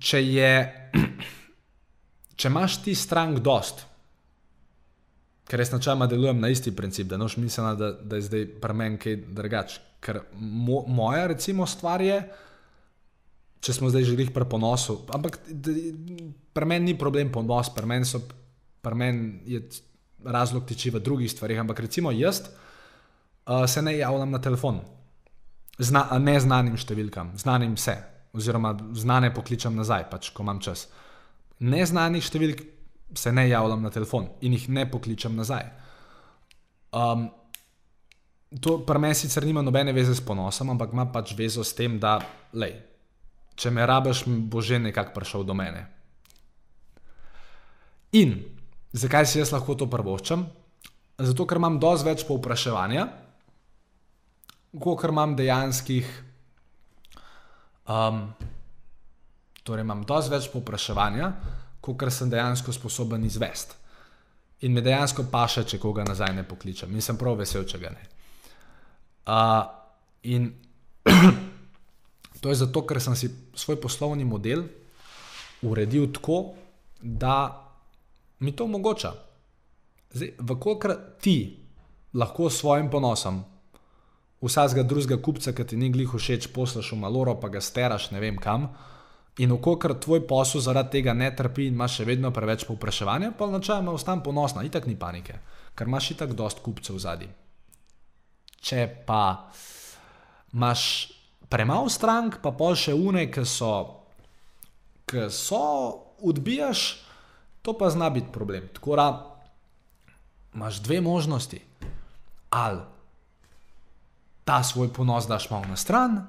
če 0.00 0.22
je, 0.24 0.52
če 2.40 2.48
imaš 2.48 2.78
ti 2.84 2.94
strank 2.94 3.38
dost, 3.44 3.84
ker 5.48 5.60
jaz 5.60 5.72
načeloma 5.72 6.06
delujem 6.06 6.40
na 6.40 6.48
isti 6.52 6.72
princip, 6.76 7.10
da 7.10 7.18
noš 7.20 7.36
mislila, 7.36 7.74
da, 7.74 7.92
da 7.92 8.16
je 8.16 8.28
zdaj 8.28 8.46
pri 8.62 8.74
meni 8.78 9.00
kaj 9.02 9.16
drugače. 9.36 9.80
Ker 10.02 10.20
mo, 10.34 10.82
moja, 10.88 11.26
recimo, 11.30 11.66
stvar 11.66 12.02
je, 12.02 12.18
če 13.62 13.76
smo 13.76 13.90
zdaj 13.90 14.08
že 14.08 14.16
jih 14.18 14.32
pri 14.34 14.48
ponosu, 14.50 15.02
ampak 15.14 15.38
pri 16.52 16.66
meni 16.66 16.92
ni 16.92 16.98
problem 16.98 17.30
ponos, 17.32 17.70
pri 17.74 17.86
meni, 17.86 18.22
meni 18.94 19.54
je 19.54 19.62
razlog 20.24 20.66
tiči 20.66 20.90
v 20.90 21.02
drugih 21.02 21.30
stvarih. 21.30 21.60
Ampak 21.62 21.80
recimo 21.86 22.10
jaz 22.10 22.42
uh, 22.42 23.62
se 23.66 23.82
ne 23.82 23.96
javljam 23.98 24.30
na 24.30 24.40
telefon, 24.42 24.82
Zna, 25.80 26.04
neznanim 26.20 26.76
številkam, 26.76 27.32
znanim 27.40 27.72
vse, 27.78 27.94
oziroma 28.36 28.74
znane 28.98 29.30
pokličem 29.32 29.72
nazaj, 29.76 30.04
pač, 30.10 30.28
ko 30.34 30.44
imam 30.44 30.60
čas. 30.60 30.84
Neznanih 31.64 32.24
številk 32.24 32.60
se 33.14 33.32
ne 33.32 33.48
javljam 33.48 33.82
na 33.82 33.90
telefon 33.90 34.28
in 34.40 34.52
jih 34.52 34.68
ne 34.68 34.86
pokličem 34.90 35.36
nazaj. 35.36 35.64
Um, 36.92 37.28
to 38.60 38.78
pri 38.86 38.98
meni 38.98 39.14
sicer 39.14 39.44
nima 39.46 39.62
nobene 39.62 39.92
veze 39.92 40.14
s 40.14 40.24
ponosom, 40.24 40.70
ampak 40.70 40.92
ima 40.92 41.06
pač 41.12 41.34
vezo 41.38 41.64
s 41.64 41.74
tem, 41.74 41.98
da 42.00 42.18
lej, 42.52 42.74
če 43.56 43.70
me 43.70 43.86
rabiš, 43.86 44.24
bo 44.26 44.60
že 44.60 44.78
nekako 44.78 45.14
prišel 45.14 45.44
do 45.44 45.54
mene. 45.54 45.86
In 48.12 48.36
zakaj 48.92 49.26
si 49.26 49.38
jaz 49.40 49.52
lahko 49.52 49.74
to 49.74 49.88
prvoščam? 49.88 50.44
Zato, 51.22 51.46
ker 51.46 51.56
imam 51.56 51.78
dosti 51.80 52.08
več 52.08 52.26
povpraševanja, 52.28 53.06
kot 54.80 55.04
imam 55.08 55.36
dejanskih 55.36 56.08
Um, 57.82 58.30
torej, 59.66 59.82
imam 59.82 60.04
dosti 60.06 60.30
več 60.30 60.46
popraševanja, 60.52 61.32
kot 61.82 62.04
sem 62.14 62.30
dejansko 62.30 62.72
sposoben 62.72 63.24
izvesti. 63.26 63.74
In 64.62 64.72
me 64.72 64.80
dejansko 64.80 65.26
paše, 65.30 65.64
če 65.66 65.80
koga 65.82 66.04
nazaj 66.06 66.36
ne 66.36 66.44
pokličem. 66.46 66.92
In 66.94 67.02
sem 67.02 67.18
prav 67.18 67.40
vesel, 67.40 67.66
če 67.66 67.80
ga 67.82 67.90
ne. 67.90 68.04
Uh, 69.26 69.64
in 70.30 70.46
to 72.40 72.50
je 72.50 72.60
zato, 72.62 72.84
ker 72.86 73.02
sem 73.02 73.16
si 73.18 73.30
svoj 73.58 73.80
poslovni 73.82 74.24
model 74.24 74.62
uredil 75.66 76.08
tako, 76.14 76.54
da 77.02 77.36
mi 78.42 78.54
to 78.54 78.64
omogoča. 78.70 79.12
Zdaj, 80.14 80.34
vkolikor 80.38 80.94
ti 81.20 81.36
lahko 82.14 82.50
s 82.50 82.60
svojim 82.62 82.90
ponosom 82.90 83.42
vsakega 84.42 84.82
drugega 84.82 85.22
kupca, 85.22 85.52
ki 85.54 85.64
ti 85.64 85.78
ni 85.78 85.90
glih 85.94 86.10
všeč, 86.10 86.50
poslaš 86.54 86.92
v 86.92 86.98
maloro, 87.02 87.36
pa 87.40 87.48
ga 87.48 87.62
steraš 87.62 88.10
ne 88.10 88.20
vem 88.20 88.38
kam. 88.38 88.72
In 89.40 89.52
okokar 89.52 89.94
tvoj 89.96 90.26
posel 90.28 90.60
zaradi 90.60 90.98
tega 90.98 91.14
ne 91.16 91.30
trpi 91.36 91.70
in 91.70 91.76
imaš 91.76 92.00
še 92.00 92.04
vedno 92.04 92.30
preveč 92.36 92.66
povpraševanja, 92.68 93.30
pa 93.38 93.48
načeloma 93.48 93.94
ostam 93.96 94.20
ponosna, 94.20 94.64
itak 94.68 94.86
ni 94.86 94.96
panike, 94.98 95.38
ker 95.74 95.88
imaš 95.88 96.10
itak 96.12 96.34
dost 96.36 96.60
kupcev 96.60 96.98
zadnji. 97.00 97.30
Če 98.60 98.84
pa 99.06 99.48
imaš 100.52 100.82
premalo 101.48 101.88
strank, 101.88 102.42
pa 102.44 102.52
pol 102.52 102.76
še 102.76 102.92
une, 102.92 103.24
ki 103.32 103.46
so, 103.48 103.72
ki 105.08 105.26
so, 105.32 105.64
odbijaš, 106.20 106.84
to 107.64 107.72
pa 107.78 107.88
zna 107.90 108.10
biti 108.12 108.32
problem. 108.34 108.68
Tako 108.76 108.96
da 109.00 109.08
imaš 110.54 110.82
dve 110.84 111.00
možnosti. 111.00 111.60
Ali 112.52 112.80
ta 114.44 114.62
svoj 114.62 114.92
ponos 114.92 115.24
daš 115.26 115.48
malo 115.50 115.72
na 115.72 115.76
stran, 115.76 116.20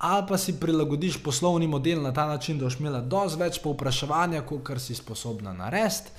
ali 0.00 0.26
pa 0.28 0.38
si 0.38 0.60
prilagodiš 0.60 1.22
poslovni 1.22 1.66
model 1.66 2.02
na 2.02 2.12
ta 2.12 2.26
način, 2.26 2.58
da 2.58 2.64
boš 2.64 2.78
imela 2.80 3.00
dosti 3.00 3.40
več 3.40 3.58
povpraševanja, 3.60 4.42
kot 4.48 4.62
kar 4.64 4.80
si 4.80 4.94
sposobna 4.94 5.52
narediti, 5.52 6.10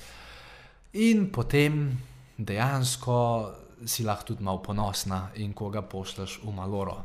in 0.92 1.26
potem 1.32 1.98
dejansko 2.38 3.16
si 3.86 4.04
lahko 4.04 4.24
tudi 4.24 4.44
malo 4.44 4.62
ponosna 4.62 5.28
in 5.34 5.52
koga 5.52 5.82
pošleš 5.82 6.38
v 6.44 6.54
maloro. 6.54 6.96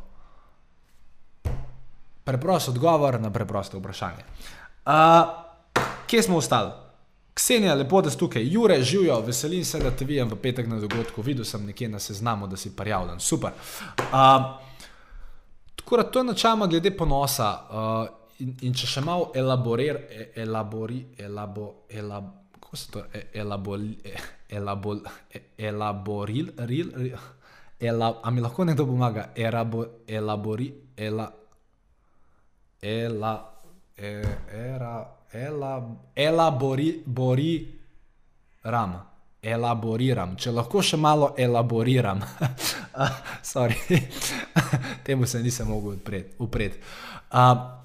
Preprost 2.24 2.70
odgovor 2.70 3.20
na 3.22 3.32
preprosto 3.34 3.80
vprašanje. 3.80 4.26
Uh, 4.86 4.94
kje 6.08 6.24
smo 6.24 6.38
ostali? 6.38 6.72
Ksenija, 7.34 7.74
lepo, 7.74 8.02
da 8.02 8.10
si 8.10 8.18
tukaj, 8.18 8.46
Jure, 8.54 8.84
živijo, 8.84 9.20
veselim 9.22 9.66
se, 9.66 9.80
da 9.80 9.92
te 9.92 10.06
vidim 10.06 10.30
v 10.30 10.36
petek 10.42 10.68
na 10.68 10.80
dogodku. 10.80 11.22
Videl 11.22 11.46
sem 11.46 11.66
nekje 11.66 11.90
na 11.90 12.00
seznamu, 12.00 12.48
da 12.48 12.58
si 12.58 12.76
prijavljen. 12.76 13.20
Super. 13.20 13.52
Uh, 13.98 14.67
je 15.96 16.24
načeloma 16.24 16.68
glede 16.68 16.92
ponosa. 16.98 17.50
Uh, 17.70 18.18
in, 18.40 18.54
in 18.62 18.74
če 18.74 18.88
še 18.88 19.02
malo 19.06 19.32
elaborir, 19.36 20.00
elabori, 20.36 21.00
elabo, 21.18 21.68
elab, 21.90 22.30
kako 22.60 22.78
se 22.78 22.92
to 22.92 23.04
e, 23.14 23.24
elabori, 23.34 23.94
e, 24.04 24.14
elabol, 24.58 25.02
elaboril, 25.58 26.52
ril, 26.70 26.92
ela, 27.80 28.12
a 28.24 28.32
mi 28.32 28.42
lahko 28.42 28.66
nekdo 28.66 28.86
pomaga, 28.86 29.30
Erabo, 29.36 29.86
elabori, 30.08 30.72
ela, 30.98 31.28
ela, 32.82 33.34
era, 33.98 34.96
ela, 35.32 35.74
elabori, 36.16 37.04
bori, 37.06 37.54
ram. 38.64 38.98
Elaboriram, 39.48 40.36
če 40.40 40.52
lahko 40.52 40.82
še 40.84 41.00
malo 41.00 41.32
elaboriram. 41.40 42.22
Sorry, 43.52 44.02
temu 45.08 45.28
se 45.28 45.42
nisem 45.44 45.70
mogel 45.72 45.98
upreti. 46.44 46.82
Uh, 47.32 47.78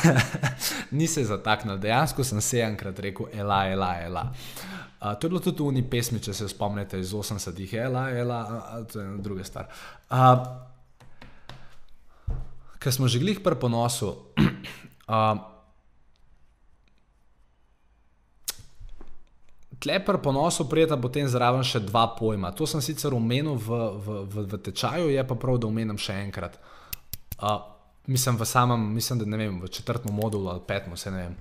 Ni 0.96 1.06
se 1.06 1.24
zataknil, 1.24 1.78
dejansko 1.78 2.24
sem 2.24 2.40
se 2.40 2.60
enkrat 2.64 2.98
rekel, 2.98 3.28
ela, 3.32 3.66
ela, 3.68 3.90
ela. 4.00 4.24
Uh, 5.00 5.14
to 5.14 5.26
je 5.26 5.30
bilo 5.30 5.40
tudi 5.40 5.62
v 5.62 5.68
uni 5.72 5.82
pesmi, 5.82 6.20
če 6.20 6.34
se 6.36 6.48
spomnite 6.48 7.00
iz 7.00 7.12
80-ih, 7.16 7.74
ela, 7.80 8.10
ela, 8.10 8.40
uh, 8.48 8.82
to 8.88 9.00
je 9.00 9.06
ena 9.06 9.22
druga 9.22 9.44
stvar. 9.44 9.70
Uh, 10.10 10.44
Ker 12.80 12.92
smo 12.96 13.08
že 13.08 13.20
glih 13.20 13.40
pri 13.44 13.56
ponosu. 13.60 14.14
Uh, 15.10 15.34
Tle 19.80 19.96
pri 20.04 20.18
ponosu 20.22 20.68
prijeta 20.68 20.98
potem 21.00 21.28
zraven 21.28 21.64
še 21.64 21.80
dva 21.80 22.10
pojma. 22.12 22.52
To 22.52 22.66
sem 22.68 22.82
sicer 22.84 23.14
omenil 23.16 23.56
v, 23.56 23.76
v, 23.96 24.16
v, 24.28 24.42
v 24.52 24.58
tečaju, 24.60 25.08
je 25.08 25.22
pa 25.24 25.36
prav, 25.40 25.56
da 25.56 25.70
omenim 25.70 25.96
še 25.96 26.18
enkrat. 26.20 26.58
Uh, 27.40 27.62
mislim, 28.06 28.36
v 28.36 28.44
samem, 28.44 28.82
mislim, 28.92 29.22
da 29.22 29.28
ne 29.30 29.38
vem, 29.40 29.56
v 29.62 29.70
četrtem 29.72 30.12
modulu 30.12 30.50
ali 30.52 30.60
petem, 30.68 30.92
vse 30.92 31.12
ne 31.14 31.22
vem. 31.22 31.38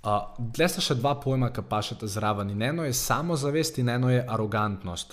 Uh, 0.00 0.32
Dle 0.38 0.68
sta 0.68 0.80
še 0.84 0.96
dva 0.96 1.12
pojma, 1.20 1.50
ki 1.52 1.64
pa 1.68 1.82
še 1.84 1.98
ta 2.00 2.08
zraven. 2.08 2.54
In 2.54 2.64
eno 2.64 2.86
je 2.88 2.94
samozavest, 2.96 3.82
in 3.84 3.92
eno 3.92 4.08
je 4.12 4.22
arogantnost. 4.24 5.12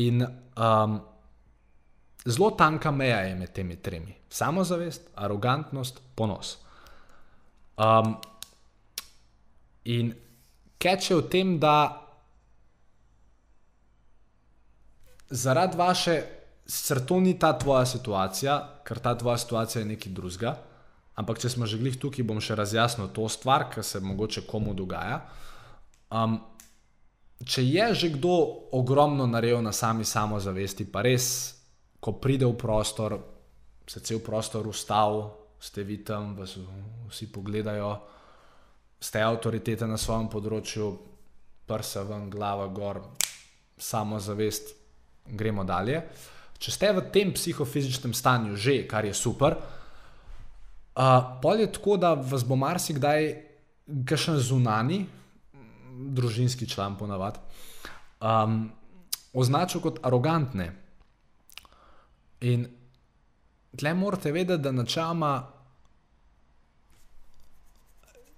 In 0.00 0.24
um, 0.24 0.94
zelo 2.24 2.50
tanka 2.56 2.92
meja 2.94 3.20
je 3.26 3.34
med 3.36 3.52
temi 3.52 3.76
tremi: 3.76 4.16
samozavest, 4.32 5.10
arogantnost, 5.16 6.00
ponos. 6.16 6.54
Um, 7.76 8.16
in 9.84 10.12
keče 10.78 11.18
v 11.18 11.28
tem, 11.30 11.58
da 11.58 12.08
zaradi 15.30 15.76
vaše, 15.76 16.22
sicer 16.66 17.00
to 17.06 17.20
ni 17.20 17.38
ta 17.38 17.52
tvoja 17.58 17.86
situacija, 17.86 18.82
ker 18.84 18.98
ta 18.98 19.14
tvoja 19.18 19.38
situacija 19.38 19.82
je 19.82 19.92
nekaj 19.94 20.12
drugega. 20.12 20.56
Ampak, 21.18 21.40
če 21.42 21.50
smo 21.50 21.66
že 21.66 21.80
glih 21.80 21.96
tukaj, 21.98 22.22
bom 22.22 22.38
še 22.40 22.54
razjasnil 22.54 23.10
to 23.10 23.26
stvar, 23.28 23.66
ki 23.72 23.82
se 23.82 24.00
mogoče 24.00 24.46
komu 24.46 24.74
dogaja. 24.74 25.24
Um, 26.14 26.38
če 27.44 27.64
je 27.66 27.86
že 27.94 28.08
kdo 28.14 28.34
ogromno 28.72 29.26
naredil 29.26 29.62
na 29.62 29.72
sami 29.72 30.06
samozavesti, 30.06 30.86
pa 30.86 31.02
res, 31.02 31.58
ko 32.00 32.14
pride 32.22 32.46
v 32.46 32.54
prostor, 32.54 33.18
se 33.88 34.00
cel 34.00 34.22
prostor 34.22 34.68
ustavi, 34.70 35.26
ste 35.58 35.82
vi 35.82 35.98
tam, 36.06 36.36
vas 36.38 36.54
vsi 37.10 37.26
pogledajo 37.34 37.98
ste 39.00 39.22
avtoritete 39.22 39.86
na 39.86 39.98
svojem 39.98 40.28
področju, 40.30 40.90
prsa 41.68 42.02
ven, 42.08 42.28
glava 42.30 42.66
gor, 42.72 43.02
samozavest, 43.78 44.74
gremo 45.28 45.64
dalje. 45.64 46.00
Če 46.58 46.72
ste 46.74 46.90
v 46.96 47.04
tem 47.14 47.30
psihofizičnem 47.34 48.14
stanju 48.16 48.56
že, 48.58 48.80
kar 48.90 49.06
je 49.06 49.14
super, 49.14 49.54
uh, 49.54 51.38
pol 51.42 51.62
je 51.62 51.68
tako, 51.70 51.98
da 52.00 52.14
vas 52.18 52.42
bo 52.42 52.58
marsikdaj 52.58 53.28
kakšen 54.08 54.40
zunani, 54.42 55.04
družinski 55.98 56.66
član 56.70 56.96
ponavadi, 56.98 57.38
um, 58.22 58.66
označil 59.34 59.82
kot 59.84 60.02
arogantne. 60.06 60.72
In 62.46 62.66
tle 63.78 63.94
morate 63.94 64.32
vedeti, 64.32 64.62
da 64.62 64.72
načeloma 64.72 65.32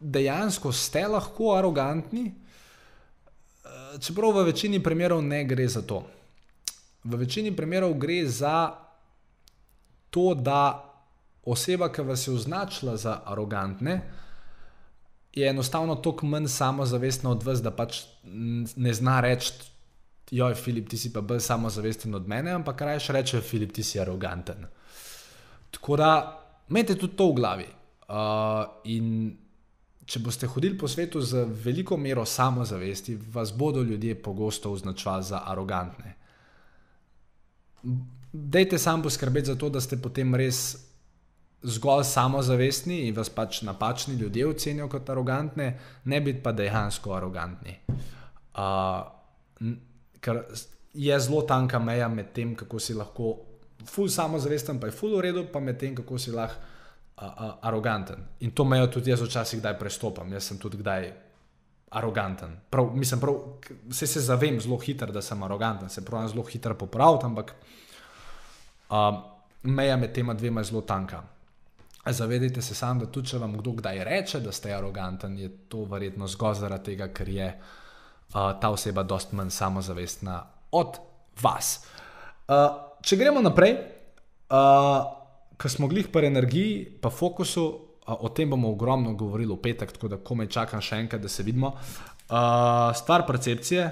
dejansko 0.01 0.73
ste 0.73 1.07
lahko 1.09 1.55
arogantni, 1.57 2.27
eh, 2.31 3.99
čeprav 4.01 4.33
v 4.33 4.45
večini 4.45 4.83
primerov 4.83 5.23
ne 5.23 5.45
gre 5.45 5.69
za 5.69 5.83
to. 5.83 6.03
V 7.05 7.17
večini 7.17 7.57
primerov 7.57 7.95
gre 7.95 8.27
za 8.27 8.75
to, 10.11 10.35
da 10.35 10.85
oseba, 11.45 11.89
ki 11.93 12.03
vas 12.03 12.27
je 12.27 12.35
označila 12.35 12.97
za 12.97 13.21
arogantne, 13.25 14.01
je 15.33 15.49
enostavno 15.49 15.95
toliko 15.95 16.27
manj 16.27 16.47
samozavestna 16.47 17.31
od 17.31 17.43
vas, 17.43 17.63
da 17.63 17.71
pač 17.71 18.03
ne 18.77 18.95
zna 18.95 19.21
reči, 19.21 19.53
joj, 20.31 20.55
Filip, 20.55 20.89
ti 20.89 20.99
si 20.99 21.13
pa 21.13 21.21
bolj 21.21 21.41
samozavesten 21.41 22.15
od 22.15 22.29
mene, 22.29 22.51
ampak 22.55 22.81
rajš 22.81 23.09
reče, 23.09 23.41
Filip, 23.41 23.73
ti 23.73 23.83
si 23.83 24.01
aroganten. 24.01 24.67
Tako 25.71 25.97
da, 25.97 26.11
imejte 26.69 26.99
tudi 26.99 27.17
to 27.17 27.31
v 27.31 27.35
glavi. 27.35 27.67
Uh, 28.11 28.65
in 28.85 29.37
če 30.11 30.18
boste 30.18 30.49
hodili 30.51 30.75
po 30.79 30.88
svetu 30.90 31.20
z 31.23 31.44
veliko 31.64 31.96
mero 31.96 32.25
samozavesti, 32.27 33.14
vas 33.31 33.53
bodo 33.55 33.83
ljudje 33.87 34.16
pogosto 34.23 34.73
označvali 34.73 35.25
za 35.25 35.42
arogantne. 35.46 36.14
Dajte 38.33 38.79
sam 38.79 39.03
poskrbeti 39.03 39.53
za 39.53 39.55
to, 39.59 39.68
da 39.70 39.81
ste 39.81 40.01
potem 40.03 40.35
res 40.35 40.62
zgolj 41.62 42.05
samozavestni 42.09 43.05
in 43.07 43.14
vas 43.14 43.31
pač 43.31 43.61
napačni 43.62 44.16
ljudje 44.18 44.49
ocenijo 44.49 44.88
kot 44.90 45.11
arogantne, 45.11 45.68
ne 46.05 46.20
biti 46.20 46.42
pa 46.42 46.53
dejansko 46.53 47.14
arogantni. 47.14 47.77
Uh, 48.51 49.70
ker 50.20 50.42
je 50.94 51.20
zelo 51.20 51.44
tanka 51.46 51.79
meja 51.79 52.09
med 52.09 52.33
tem, 52.35 52.57
kako 52.59 52.83
si 52.83 52.99
lahko 52.99 53.37
ful 53.87 54.11
samozavesten, 54.11 54.81
pa 54.81 54.90
je 54.90 54.96
ful 54.96 55.14
v 55.16 55.23
redu, 55.29 55.46
pa 55.53 55.62
med 55.62 55.79
tem, 55.79 55.94
kako 55.94 56.18
si 56.18 56.35
lahko 56.35 56.69
uh, 57.20 57.54
aroganten. 57.61 58.16
In 58.40 58.50
to 58.50 58.64
mejo 58.64 58.87
tudi 58.87 59.11
jaz 59.11 59.22
včasih 59.22 59.61
kdaj 59.61 59.78
prestopam, 59.78 60.33
jaz 60.33 60.44
sem 60.44 60.59
tudi 60.59 60.78
kdaj 60.80 61.11
aroganten. 61.90 62.56
Prav, 62.70 62.92
mislim, 62.94 63.20
prav, 63.20 63.35
se, 63.90 64.06
se 64.06 64.20
zavem 64.20 64.61
zelo 64.61 64.78
hitro, 64.78 65.12
da 65.12 65.22
sem 65.22 65.42
aroganten, 65.42 65.88
se 65.88 66.04
pravim 66.04 66.28
zelo 66.28 66.44
hitro 66.44 66.74
popraviti, 66.74 67.26
ampak 67.26 67.54
uh, 68.90 68.96
meja 69.62 69.96
med 69.96 70.12
tema 70.12 70.35
dvema 70.35 70.61
je 70.61 70.64
zelo 70.64 70.80
tanka. 70.80 71.22
Zavedajte 72.06 72.62
se 72.62 72.74
sam, 72.74 72.98
da 72.98 73.06
tudi 73.06 73.28
če 73.28 73.38
vam 73.38 73.59
kdo 73.59 73.72
kdaj 73.72 74.04
reče, 74.04 74.40
da 74.40 74.52
ste 74.52 74.72
aroganten, 74.74 75.38
je 75.38 75.50
to 75.68 75.85
verjetno 75.85 76.26
zgolj 76.26 76.54
zaradi 76.62 76.92
tega, 76.92 77.11
ker 77.12 77.28
je 77.28 77.48
uh, 77.54 78.61
ta 78.61 78.70
oseba 78.70 79.02
dost 79.02 79.33
manj 79.33 79.50
samozavestna 79.50 80.42
od 80.72 80.96
vas. 81.42 81.85
Uh, 82.48 82.96
če 83.02 83.16
gremo 83.16 83.42
naprej, 83.42 83.76
uh, 84.48 85.19
ko 85.61 85.68
smo 85.68 85.88
glih 85.88 86.09
pri 86.09 86.27
energiji, 86.27 86.85
pa 87.01 87.11
fokusu, 87.11 87.64
o 88.07 88.29
tem 88.29 88.51
bomo 88.51 88.70
ogromno 88.70 89.12
govorili 89.14 89.53
v 89.53 89.62
petek, 89.62 89.92
tako 89.92 90.09
da 90.09 90.16
komaj 90.16 90.49
čakam 90.49 90.81
še 90.81 91.03
enkrat, 91.05 91.20
da 91.23 91.29
se 91.29 91.42
vidimo. 91.42 91.75
Uh, 92.31 92.94
stvar 92.96 93.27
percepcije, 93.27 93.90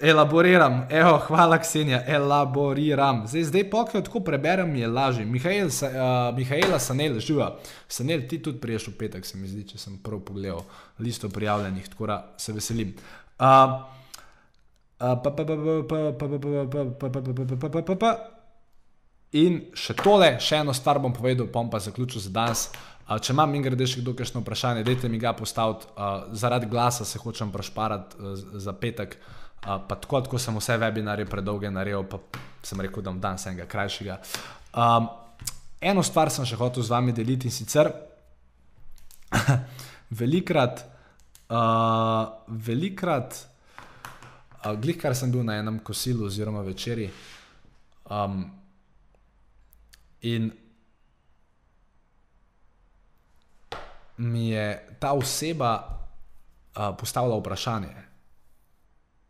elaboriram, 0.00 0.86
evo, 0.90 1.16
hvala, 1.26 1.58
Ksenija, 1.58 2.02
elaboriram. 2.06 3.24
Zdaj, 3.26 3.44
zdaj 3.50 3.64
pokaj, 3.70 4.04
tako 4.06 4.20
preberem, 4.20 4.76
je 4.76 4.86
lažje. 4.88 5.24
Mihajl, 5.26 5.66
uh, 5.66 5.90
Mihajla 6.36 6.78
Sanel, 6.78 7.18
živa. 7.20 7.50
Sanel, 7.88 8.22
ti 8.28 8.38
tudi 8.42 8.60
priješ 8.62 8.88
v 8.92 8.96
petek, 9.00 9.26
se 9.26 9.40
mi 9.40 9.48
zdi, 9.50 9.66
če 9.72 9.82
sem 9.82 9.98
prav 10.04 10.22
pogledal 10.28 10.62
listo 11.02 11.32
prijavljenih, 11.32 11.88
tako 11.96 12.12
da 12.12 12.22
se 12.38 12.54
veselim. 12.54 12.94
Uh, 13.40 13.80
pa 15.00 15.30
In 19.32 19.58
še 19.74 19.96
tole, 19.98 20.36
še 20.40 20.60
eno 20.62 20.74
stvar 20.76 21.00
bom 21.02 21.12
povedal, 21.12 21.48
bom 21.52 21.70
pa 21.70 21.80
zaključil 21.82 22.22
za 22.22 22.30
danes. 22.30 22.68
Uh, 23.06 23.18
če 23.18 23.34
imam 23.34 23.54
in 23.54 23.62
grede 23.62 23.86
še 23.86 24.00
kdo 24.00 24.14
kakšno 24.18 24.42
vprašanje, 24.42 24.84
dajte 24.86 25.10
mi 25.10 25.18
ga 25.18 25.34
postaviti. 25.34 25.90
Uh, 25.94 26.30
zaradi 26.32 26.70
glasa 26.70 27.04
se 27.04 27.18
hočem 27.18 27.50
prešparati 27.54 28.16
uh, 28.18 28.38
za 28.62 28.72
petek, 28.72 29.18
Uh, 29.66 29.82
pa 29.88 29.96
tako, 29.96 30.20
tako 30.20 30.38
sem 30.38 30.54
vse 30.54 30.76
webinarje 30.78 31.24
predolge 31.26 31.70
naredil, 31.70 32.04
pa 32.06 32.20
sem 32.62 32.78
rekel, 32.80 33.02
da 33.02 33.10
bom 33.10 33.20
dan 33.20 33.38
enega 33.40 33.64
krajšega. 33.66 34.18
Um, 34.78 35.08
eno 35.80 36.04
stvar 36.06 36.30
sem 36.30 36.46
še 36.46 36.58
hotel 36.60 36.84
z 36.86 36.92
vami 36.92 37.14
deliti 37.16 37.48
in 37.50 37.54
sicer 37.54 37.90
velikrat, 40.20 40.84
uh, 41.50 42.46
velikrat, 42.46 43.40
uh, 44.60 44.76
glih 44.78 45.00
kar 45.00 45.16
sem 45.18 45.34
bil 45.34 45.42
na 45.42 45.58
enem 45.58 45.80
kosilu 45.82 46.28
oziroma 46.28 46.62
večerji. 46.62 47.10
Um, 48.06 48.44
in 50.26 50.50
mi 54.16 54.48
je 54.48 54.96
ta 54.98 55.12
oseba 55.12 55.72
uh, 56.76 56.96
postavila 56.98 57.36
vprašanje. 57.38 57.94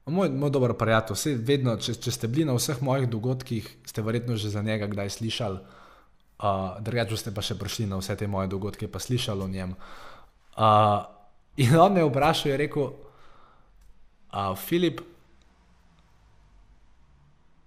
Moj, 0.07 0.31
moj 0.31 0.51
dober 0.51 0.73
prijatelj, 0.79 1.19
vse 1.19 1.35
vedno, 1.35 1.75
če, 1.83 1.97
če 1.99 2.13
ste 2.15 2.31
bili 2.31 2.47
na 2.47 2.55
vseh 2.55 2.79
mojih 2.83 3.09
dogodkih, 3.11 3.67
ste 3.85 4.05
verjetno 4.07 4.37
že 4.39 4.53
za 4.55 4.63
njega 4.63 4.87
kdaj 4.87 5.11
slišali, 5.11 5.59
uh, 5.59 6.79
drugače 6.81 7.19
ste 7.19 7.35
pa 7.35 7.43
še 7.43 7.59
prišli 7.59 7.89
na 7.91 7.99
vse 7.99 8.17
te 8.17 8.31
moje 8.31 8.49
dogodke, 8.55 8.89
pa 8.89 9.03
slišali 9.03 9.43
o 9.43 9.51
njem. 9.51 9.75
Uh, 10.57 11.03
in 11.59 11.75
on 11.77 11.93
me 11.93 12.01
je 12.01 12.09
vprašal, 12.09 12.53
je 12.53 12.61
rekel, 12.63 12.89
uh, 14.31 14.55
Filip, 14.57 15.03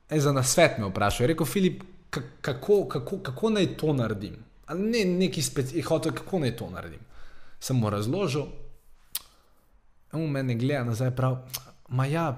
e, 0.09 0.19
za 0.19 0.31
nasvet 0.33 0.79
me 0.79 0.87
vprašal, 0.89 1.27
je 1.27 1.33
rekel, 1.35 1.45
Filip, 1.45 1.83
kako, 2.09 2.85
kako, 2.87 3.19
kako 3.23 3.49
naj 3.49 3.77
to 3.77 3.93
naredim? 3.93 4.35
Ne, 4.69 5.05
neki 5.05 5.41
specifični, 5.41 5.83
kako 6.15 6.39
naj 6.39 6.55
to 6.57 6.69
naredim. 6.69 6.99
Sem 7.59 7.77
mu 7.77 7.89
razložil, 7.89 8.45
in 10.13 10.23
v 10.23 10.29
meni 10.31 10.55
gleda 10.55 10.83
nazaj 10.83 11.11
prav. 11.15 11.37
Ma 11.89 12.05
ja, 12.05 12.31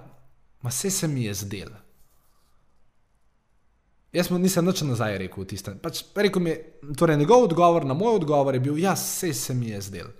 ma 0.62 0.70
vse 0.70 0.90
se 0.92 1.08
mi 1.08 1.24
je 1.24 1.34
zdel. 1.34 1.70
Jaz 4.12 4.30
mu 4.32 4.38
nisem 4.40 4.66
nič 4.66 4.82
nazaj 4.84 5.18
rekel, 5.18 5.46
tistem. 5.48 5.78
Pač 5.80 6.04
rekel 6.16 6.44
mi, 6.44 6.56
torej 7.00 7.18
njegov 7.18 7.46
odgovor 7.48 7.86
na 7.88 7.94
moj 7.94 8.20
odgovor 8.20 8.56
je 8.56 8.60
bil: 8.60 8.80
Ja, 8.80 8.94
vse 8.94 9.34
se 9.34 9.54
mi 9.54 9.70
je 9.72 9.82
zdel. 9.82 10.12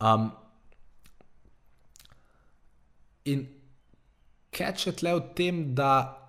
Um, 0.00 0.30
in 3.24 3.46
keče 4.52 4.92
tle 4.92 5.14
v 5.16 5.22
tem, 5.36 5.62
da 5.74 6.19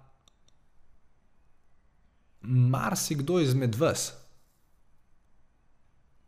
marsikdo 2.41 3.39
izmed 3.39 3.75
vas, 3.75 4.11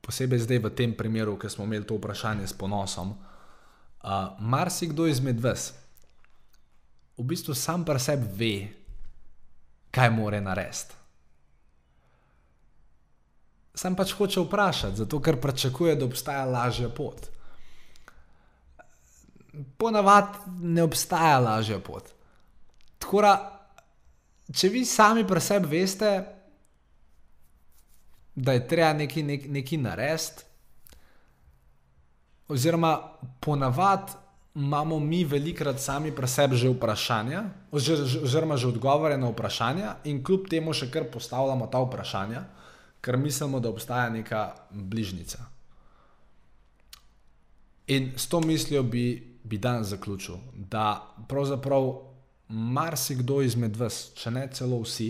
posebej 0.02 0.44
zdaj 0.46 0.60
v 0.60 0.74
tem 0.76 0.92
primeru, 0.98 1.38
ki 1.40 1.50
smo 1.50 1.66
imeli 1.66 1.88
to 1.88 1.96
vprašanje 1.96 2.48
s 2.48 2.58
ponosom, 2.58 3.16
uh, 3.16 4.36
marsikdo 4.40 5.08
izmed 5.08 5.40
vas 5.42 5.72
v 7.18 7.24
bistvu 7.24 7.54
sam 7.54 7.86
pri 7.86 8.00
sebi 8.00 8.28
ve, 8.38 8.54
kaj 9.94 10.10
more 10.10 10.42
narediti. 10.42 11.02
Sam 13.74 13.96
pač 13.98 14.14
hoče 14.14 14.42
vprašati, 14.42 15.02
zato 15.02 15.20
ker 15.22 15.40
pričakuje, 15.42 15.96
da 15.96 16.06
obstaja 16.06 16.46
lažja 16.46 16.90
pot. 16.90 17.30
Ponavadi 19.78 20.62
ne 20.62 20.84
obstaja 20.84 21.40
lažja 21.40 21.80
pot. 21.80 22.10
Tako 23.02 23.22
da, 23.22 23.34
če 24.54 24.70
vi 24.70 24.86
sami 24.86 25.26
pri 25.28 25.42
sebi 25.42 25.68
veste, 25.78 26.12
da 28.36 28.54
je 28.54 28.68
treba 28.68 28.94
nekaj, 28.94 29.24
nekaj, 29.24 29.50
nekaj 29.50 29.78
narediti, 29.78 30.46
oziroma 32.54 32.94
ponavadi 33.40 34.20
imamo 34.56 35.00
mi 35.00 35.24
velikrat 35.26 35.80
sami 35.80 36.12
pri 36.12 36.28
sebi 36.28 36.56
že 36.56 36.70
vprašanja, 36.70 37.44
oziroma 37.72 38.58
že 38.58 38.68
odgovore 38.68 39.18
na 39.18 39.30
vprašanja, 39.30 39.96
in 40.06 40.22
kljub 40.24 40.46
temu 40.50 40.74
še 40.74 40.92
kar 40.94 41.10
postavljamo 41.10 41.68
ta 41.68 41.82
vprašanja, 41.82 42.44
ker 43.02 43.18
mislimo, 43.18 43.60
da 43.60 43.70
obstaja 43.74 44.10
neka 44.10 44.54
bližnica. 44.70 45.42
In 47.88 48.14
s 48.16 48.30
to 48.30 48.40
mislijo 48.40 48.84
bi, 48.84 49.38
bi 49.44 49.58
dan 49.58 49.84
zaključil, 49.84 50.38
da 50.56 51.02
pravzaprav 51.28 52.13
marsikdo 52.54 53.42
izmed 53.42 53.78
vas, 53.80 54.12
če 54.18 54.32
ne 54.32 54.46
celo 54.54 54.78
vsi, 54.84 55.10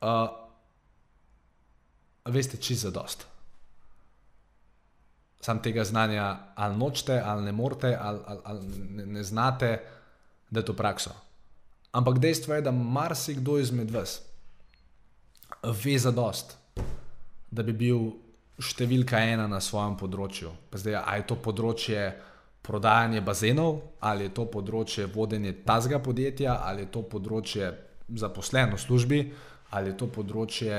uh, 0.00 0.24
veste, 2.32 2.56
čisto 2.56 2.88
zadost 2.88 3.26
sam 5.42 5.62
tega 5.62 5.84
znanja 5.84 6.36
ali 6.54 6.76
nočete, 6.76 7.22
ali 7.24 7.44
ne 7.44 7.52
morete, 7.52 7.98
ali, 8.00 8.20
ali, 8.26 8.40
ali 8.44 8.66
ne, 8.88 9.06
ne 9.06 9.22
znate, 9.22 9.80
da 10.50 10.60
je 10.60 10.64
to 10.64 10.72
prakso. 10.72 11.10
Ampak 11.92 12.18
dejstvo 12.18 12.54
je, 12.54 12.62
da 12.62 12.70
marsikdo 12.70 13.58
izmed 13.58 13.90
vas 13.90 14.20
ve 15.62 15.98
za 15.98 16.10
dost, 16.10 16.56
da 17.50 17.62
bi 17.62 17.72
bil 17.72 18.12
številka 18.62 19.18
ena 19.18 19.48
na 19.50 19.60
svojem 19.60 19.96
področju. 19.98 20.52
Pa 20.70 20.78
zdaj, 20.78 21.00
ali 21.02 21.20
je 21.20 21.26
to 21.26 21.36
področje 21.42 22.04
prodajanja 22.62 23.20
bazenov, 23.20 23.80
ali 24.00 24.28
je 24.28 24.34
to 24.34 24.46
področje 24.46 25.06
vodenja 25.10 25.52
tazga 25.66 25.98
podjetja, 25.98 26.60
ali 26.62 26.86
je 26.86 26.92
to 26.94 27.02
področje 27.02 27.72
zaposleno 28.08 28.78
v 28.78 28.80
službi, 28.80 29.20
ali 29.70 29.90
je 29.90 29.96
to 29.98 30.06
področje 30.06 30.76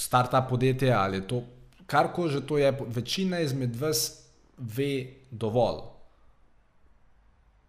start-up 0.00 0.48
podjetja, 0.48 1.00
ali 1.02 1.18
je 1.20 1.26
to 1.26 1.42
kar 1.90 2.12
ko 2.14 2.28
že 2.30 2.46
to 2.46 2.58
je, 2.58 2.70
večina 2.70 3.40
izmed 3.42 3.74
vas 3.76 4.22
ve 4.58 5.26
dovolj. 5.30 5.82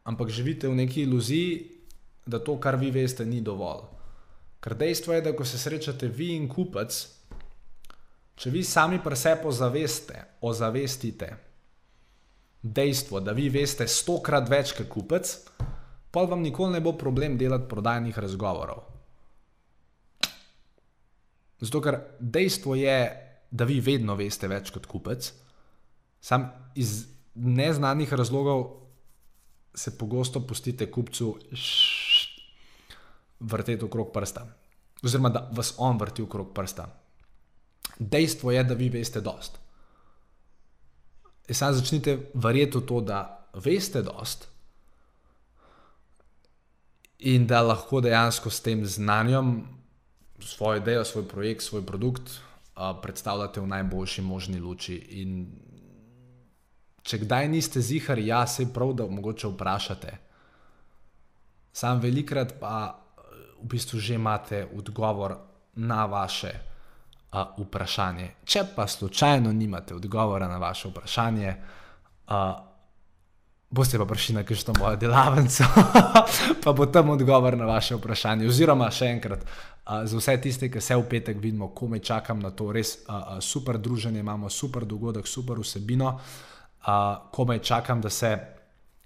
Ampak 0.06 0.30
živite 0.30 0.69
v 0.69 0.78
neki 0.86 1.06
iluziji, 1.10 1.65
da 2.26 2.38
to, 2.38 2.60
kar 2.62 2.78
vi 2.78 2.91
veste, 2.93 3.26
ni 3.26 3.41
dovolj. 3.41 3.88
Ker 4.62 4.78
dejstvo 4.78 5.13
je, 5.13 5.21
da 5.26 5.34
ko 5.34 5.45
se 5.45 5.58
srečate 5.58 6.08
vi 6.08 6.36
in 6.38 6.45
kupec, 6.50 6.93
če 8.38 8.50
vi 8.54 8.62
sami 8.63 9.02
pri 9.02 9.17
sebi 9.17 9.50
ozaveste, 9.50 10.21
ozavestite 10.45 11.51
dejstvo, 12.62 13.19
da 13.19 13.32
vi 13.32 13.50
veste 13.50 13.88
stokrat 13.88 14.50
več 14.50 14.76
kot 14.78 14.89
kupec, 14.89 15.34
pa 16.12 16.26
vam 16.30 16.43
nikoli 16.43 16.76
ne 16.76 16.82
bo 16.84 16.93
problem 16.97 17.38
delati 17.38 17.69
prodajnih 17.69 18.17
razgovorov. 18.17 18.84
Zato, 21.62 21.82
ker 21.82 21.97
dejstvo 22.19 22.76
je, 22.76 22.97
da 23.52 23.67
vi 23.67 23.80
vedno 23.84 24.15
veste 24.15 24.47
več 24.47 24.71
kot 24.74 24.88
kupec. 24.89 25.28
Sam 26.21 26.47
iz 26.76 27.06
neznanih 27.36 28.13
razlogov 28.13 28.63
se 29.76 29.93
pogosto 29.97 30.41
pustite 30.47 30.89
kupcu 30.91 31.36
vrteti 33.39 33.86
okrog 33.86 34.12
prsta, 34.13 34.45
oziroma 35.04 35.30
da 35.30 35.47
vas 35.54 35.74
on 35.78 35.97
vrti 35.97 36.26
okrog 36.26 36.54
prsta. 36.54 36.88
Dejstvo 38.00 38.52
je, 38.52 38.63
da 38.63 38.74
vi 38.74 38.89
veste 38.89 39.21
dost. 39.21 39.61
In 41.52 41.56
sam 41.56 41.74
začnite 41.76 42.32
verjeti 42.34 42.80
v 42.80 42.86
to, 42.88 43.02
da 43.04 43.44
veste 43.60 44.00
dost. 44.08 44.48
In 47.28 47.44
da 47.44 47.60
lahko 47.60 48.00
dejansko 48.00 48.48
s 48.48 48.64
tem 48.64 48.86
znanjem, 48.88 49.68
svojo 50.40 50.80
idejo, 50.80 51.04
svoj 51.06 51.28
projekt, 51.28 51.68
svoj 51.68 51.84
produkt, 51.86 52.40
predstavljate 53.04 53.60
v 53.60 53.68
najboljši 53.68 54.24
možni 54.24 54.64
luči. 54.64 54.96
In 55.20 55.52
če 57.04 57.20
kdaj 57.28 57.52
niste 57.52 57.84
zihari, 57.84 58.32
ja, 58.32 58.48
se 58.48 58.72
prav, 58.74 58.96
da 58.96 59.12
mogoče 59.12 59.52
vprašate. 59.52 60.18
Sam 61.74 62.00
velikrat 62.00 62.56
pa 62.64 62.96
v 63.60 63.68
bistvu 63.68 64.00
že 64.00 64.16
imate 64.16 64.66
odgovor 64.72 65.36
na 65.76 66.06
vaše 66.06 66.56
a, 66.56 66.70
vprašanje. 67.32 68.32
Če 68.46 68.63
pa 68.76 68.88
slučajno 68.88 69.54
nimate 69.54 69.96
odgovora 69.96 70.48
na 70.48 70.58
vaše 70.58 70.89
vprašanje, 70.89 71.56
a, 72.28 72.39
boste 73.70 73.98
pa 73.98 74.06
prišli 74.06 74.36
na 74.36 74.44
kakšno 74.44 74.74
mojo 74.80 74.96
delavnico, 75.00 75.63
pa 76.63 76.74
bo 76.74 76.86
tam 76.86 77.10
odgovor 77.10 77.58
na 77.58 77.65
vaše 77.65 77.96
vprašanje. 77.96 78.48
Oziroma, 78.52 78.89
še 78.91 79.08
enkrat, 79.15 79.46
uh, 79.46 80.02
za 80.04 80.20
vse 80.20 80.36
tiste, 80.44 80.67
ki 80.72 80.82
se 80.84 80.98
v 81.00 81.06
petek 81.08 81.39
vidimo, 81.39 81.72
ko 81.72 81.88
me 81.88 82.02
čakam 82.04 82.44
na 82.44 82.52
to 82.52 82.72
res 82.72 82.98
uh, 83.08 83.15
uh, 83.15 83.39
super 83.39 83.80
druženje, 83.80 84.20
imamo 84.20 84.50
super 84.50 84.86
dogodek, 84.86 85.28
super 85.28 85.60
vsebino, 85.63 86.12
uh, 86.17 86.91
ko 87.32 87.48
me 87.48 87.62
čakam, 87.63 88.02
da 88.02 88.10
se 88.10 88.36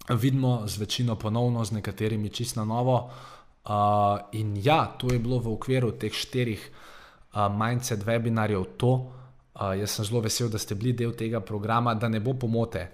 vidimo 0.10 0.64
z 0.66 0.82
večino 0.82 1.16
ponovno, 1.16 1.66
z 1.66 1.78
nekaterimi 1.78 2.30
čist 2.30 2.58
na 2.58 2.66
novo. 2.66 2.98
Uh, 3.66 4.18
in 4.34 4.58
ja, 4.58 4.86
to 4.98 5.14
je 5.14 5.20
bilo 5.20 5.40
v 5.42 5.54
okviru 5.54 5.94
teh 5.98 6.14
štirih 6.14 6.62
uh, 6.62 6.95
mindset 7.36 8.06
webinarjev 8.08 8.66
to. 8.78 8.94
Uh, 9.56 9.72
jaz 9.80 9.96
sem 9.96 10.06
zelo 10.06 10.22
vesel, 10.22 10.50
da 10.52 10.60
ste 10.60 10.76
bili 10.76 10.94
del 10.94 11.16
tega 11.16 11.40
programa, 11.40 11.94
da 11.96 12.10
ne 12.10 12.20
bo 12.20 12.34
pomote 12.34 12.88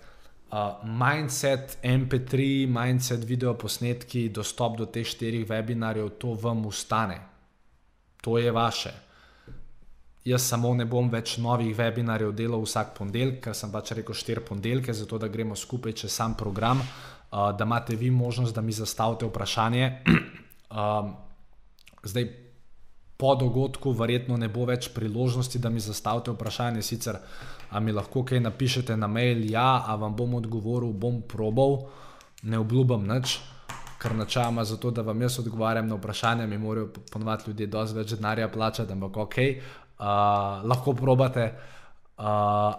uh, 0.51 0.83
mindset, 0.83 1.77
MP3, 1.83 2.67
mindset, 2.67 3.23
video 3.23 3.53
posnetki, 3.53 4.29
dostop 4.29 4.77
do 4.77 4.85
teh 4.85 5.07
štirih 5.07 5.47
webinarjev, 5.49 6.09
to 6.19 6.35
vam 6.35 6.65
ustane, 6.65 7.19
to 8.21 8.37
je 8.37 8.51
vaše. 8.51 8.91
Jaz 10.25 10.43
samo 10.45 10.73
ne 10.77 10.85
bom 10.85 11.09
več 11.09 11.39
novih 11.41 11.73
webinarjev 11.77 12.35
delal 12.37 12.61
vsak 12.61 12.93
ponedeljek, 12.97 13.39
ker 13.47 13.57
sem 13.57 13.71
pač 13.73 13.95
rekel 13.97 14.15
štiri 14.15 14.43
ponedeljke, 14.45 14.93
zato 14.93 15.17
da 15.17 15.31
gremo 15.31 15.55
skupaj 15.55 15.95
čez 16.03 16.13
sam 16.13 16.35
program. 16.37 16.81
uh, 17.31 17.55
da 17.57 17.63
imate 17.63 17.95
vi 17.95 18.11
možnost, 18.11 18.55
da 18.55 18.61
mi 18.61 18.71
zastavite 18.71 19.25
vprašanje. 19.25 20.03
um, 20.69 21.15
zdaj, 22.03 22.27
po 23.21 23.35
dogodku, 23.37 23.93
verjetno 23.93 24.37
ne 24.41 24.49
bo 24.49 24.65
več 24.65 24.89
priložnosti, 24.95 25.59
da 25.61 25.69
mi 25.69 25.79
zastavite 25.79 26.33
vprašanje, 26.33 26.81
sicer 26.81 27.19
a 27.69 27.79
mi 27.79 27.93
lahko 27.93 28.23
kaj 28.25 28.41
napišete 28.41 28.97
na 28.97 29.07
mail, 29.07 29.45
ja, 29.51 29.83
a 29.87 29.95
vam 29.95 30.15
bom 30.17 30.33
odgovoril, 30.41 30.91
bom 30.91 31.21
probal, 31.21 31.83
ne 32.43 32.59
obljubim 32.59 33.05
nič. 33.07 33.37
Ker 34.01 34.15
načeloma 34.17 34.65
za 34.65 34.79
to, 34.81 34.89
da 34.89 35.05
vam 35.05 35.21
jaz 35.21 35.37
odgovarjam 35.39 35.87
na 35.87 35.99
vprašanje, 35.99 36.47
mi 36.49 36.57
morajo 36.57 36.89
ponovadi 37.13 37.51
ljudje 37.51 37.67
dosti 37.69 37.99
več 37.99 38.15
denarja 38.15 38.49
plačati, 38.49 38.91
ampak 38.91 39.21
ok, 39.27 39.37
uh, 39.37 40.65
lahko 40.65 40.97
probate. 40.97 41.51
Uh, 42.21 42.25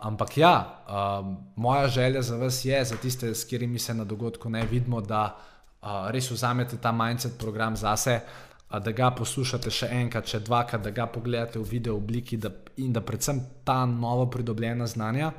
ampak 0.06 0.36
ja, 0.38 0.54
uh, 0.86 1.30
moja 1.56 1.88
želja 1.88 2.22
za 2.22 2.36
vas 2.36 2.64
je, 2.64 2.84
za 2.84 2.96
tiste, 2.96 3.34
s 3.34 3.46
katerimi 3.46 3.78
se 3.78 3.94
na 3.94 4.04
dogodku 4.04 4.50
ne 4.50 4.66
vidimo, 4.70 5.00
da 5.00 5.22
uh, 5.30 6.10
res 6.14 6.30
vzamete 6.30 6.76
ta 6.82 6.92
mindset 6.92 7.38
program 7.38 7.78
zase, 7.78 8.20
uh, 8.20 8.51
da 8.80 8.92
ga 8.92 9.10
poslušate 9.16 9.70
še 9.70 9.88
enkrat, 9.92 10.28
še 10.28 10.40
dvakrat, 10.46 10.82
da 10.84 10.90
ga 10.90 11.06
pogledate 11.06 11.58
v 11.58 11.68
video 11.68 11.96
obliki 11.96 12.38
da, 12.40 12.50
in 12.80 12.92
da 12.92 13.02
predvsem 13.04 13.40
ta 13.64 13.84
novo 13.86 14.26
pridobljena 14.30 14.86
znanja 14.86 15.32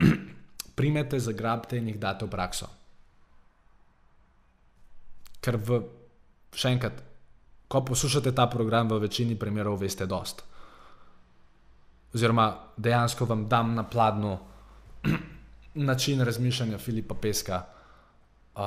primete, 0.78 1.20
zagrabite 1.20 1.78
in 1.78 1.92
jih 1.92 1.98
date 2.00 2.26
v 2.26 2.32
prakso. 2.32 2.70
Ker 5.40 5.56
v, 5.56 5.80
še 6.52 6.74
enkrat, 6.74 7.02
ko 7.70 7.84
poslušate 7.86 8.32
ta 8.34 8.48
program, 8.50 8.90
v 8.90 8.98
večini 9.06 9.38
primerov 9.38 9.78
veste 9.80 10.06
dost 10.10 10.46
oziroma 12.14 12.56
dejansko 12.76 13.24
vam 13.24 13.48
dam 13.48 13.74
na 13.74 13.82
pladnju 13.82 14.38
način 15.74 16.24
razmišljanja 16.24 16.78
Filipa 16.78 17.14
Peska. 17.14 17.62
Uh, 18.54 18.62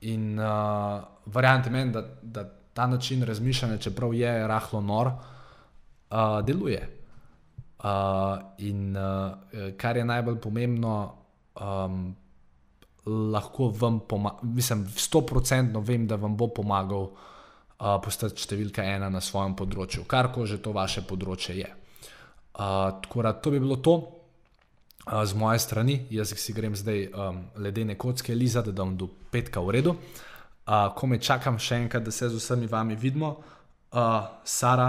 in 0.00 0.38
uh, 0.38 1.02
variante 1.26 1.70
meni, 1.70 1.92
da, 1.92 2.02
da 2.22 2.44
ta 2.74 2.86
način 2.86 3.22
razmišljanja, 3.22 3.78
čeprav 3.78 4.14
je 4.14 4.46
rahlo 4.48 4.80
nor, 4.80 5.06
uh, 5.06 6.40
deluje. 6.46 6.96
Uh, 7.80 7.86
in 8.58 8.96
uh, 8.96 9.32
kar 9.76 9.96
je 9.96 10.04
najbolj 10.04 10.40
pomembno, 10.40 11.14
um, 11.60 12.16
lahko 13.06 13.72
vam 13.80 14.00
pomagam, 14.08 14.54
mislim, 14.54 14.88
sto 14.96 15.20
procentno 15.20 15.80
vem, 15.80 16.06
da 16.06 16.16
vam 16.16 16.36
bo 16.36 16.48
pomagal 16.48 17.08
uh, 17.08 17.96
postati 18.04 18.42
številka 18.42 18.84
ena 18.84 19.08
na 19.08 19.20
svojem 19.20 19.56
področju, 19.56 20.04
kar 20.04 20.28
ko 20.32 20.46
že 20.46 20.60
to 20.60 20.72
vaše 20.76 21.02
področje 21.08 21.56
je 21.56 21.70
tako 23.00 23.22
da 23.22 23.32
to 23.32 23.50
bi 23.50 23.60
bilo 23.60 23.76
to 23.76 23.92
uh, 23.92 25.24
z 25.24 25.34
moje 25.34 25.58
strani. 25.58 26.06
Jaz 26.10 26.34
si 26.36 26.52
grem 26.52 26.76
zdaj 26.76 27.08
um, 27.08 27.44
ledene 27.56 27.98
kocke 27.98 28.34
lizati, 28.34 28.72
da 28.72 28.84
bom 28.84 28.96
do 28.96 29.08
petka 29.30 29.60
v 29.60 29.70
redu. 29.70 29.90
Uh, 29.90 30.29
ko 30.64 31.06
me 31.06 31.18
čakam 31.18 31.58
še 31.58 31.76
enkrat, 31.84 32.02
da 32.04 32.10
se 32.10 32.28
z 32.28 32.36
vsemi 32.36 32.66
vami 32.66 32.96
vidimo, 32.96 33.36
uh, 33.92 34.26
Sara, 34.44 34.88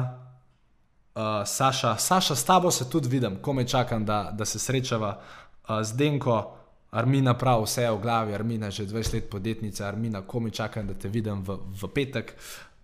uh, 1.16 1.22
Saša, 1.46 1.98
Saša, 1.98 2.36
s 2.36 2.44
tabo 2.44 2.72
se 2.72 2.90
tudi 2.90 3.10
vidim, 3.10 3.40
ko 3.42 3.54
me 3.54 3.68
čakam, 3.68 4.06
da, 4.06 4.32
da 4.34 4.46
se 4.46 4.60
srečava 4.60 5.18
uh, 5.18 5.84
z 5.84 5.98
Denko. 5.98 6.58
Armina, 6.92 7.34
prav 7.40 7.62
vse 7.64 7.86
je 7.86 7.92
v 7.92 8.02
glavi, 8.04 8.34
Armina 8.36 8.70
že 8.70 8.84
20 8.84 9.14
let 9.14 9.30
podjetnica, 9.32 9.86
Armina, 9.88 10.22
ko 10.28 10.40
mi 10.40 10.52
čakam, 10.52 10.88
da 10.88 10.94
te 10.94 11.08
vidim 11.08 11.40
v, 11.44 11.56
v 11.82 11.88
petek. 11.88 12.34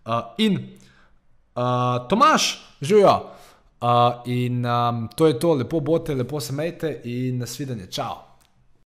Uh, 0.05 0.31
in 0.37 0.55
uh, 1.55 2.07
Tomaš, 2.07 2.63
živijo. 2.81 3.35
Uh, 3.81 4.23
in 4.25 4.65
um, 4.65 5.09
to 5.15 5.27
je 5.27 5.39
to, 5.39 5.53
lepo 5.53 5.79
bote, 5.79 6.15
lepo 6.15 6.39
se 6.39 6.53
majte 6.53 7.01
in 7.03 7.37
nasvidenje, 7.37 7.91
čau. 7.91 8.26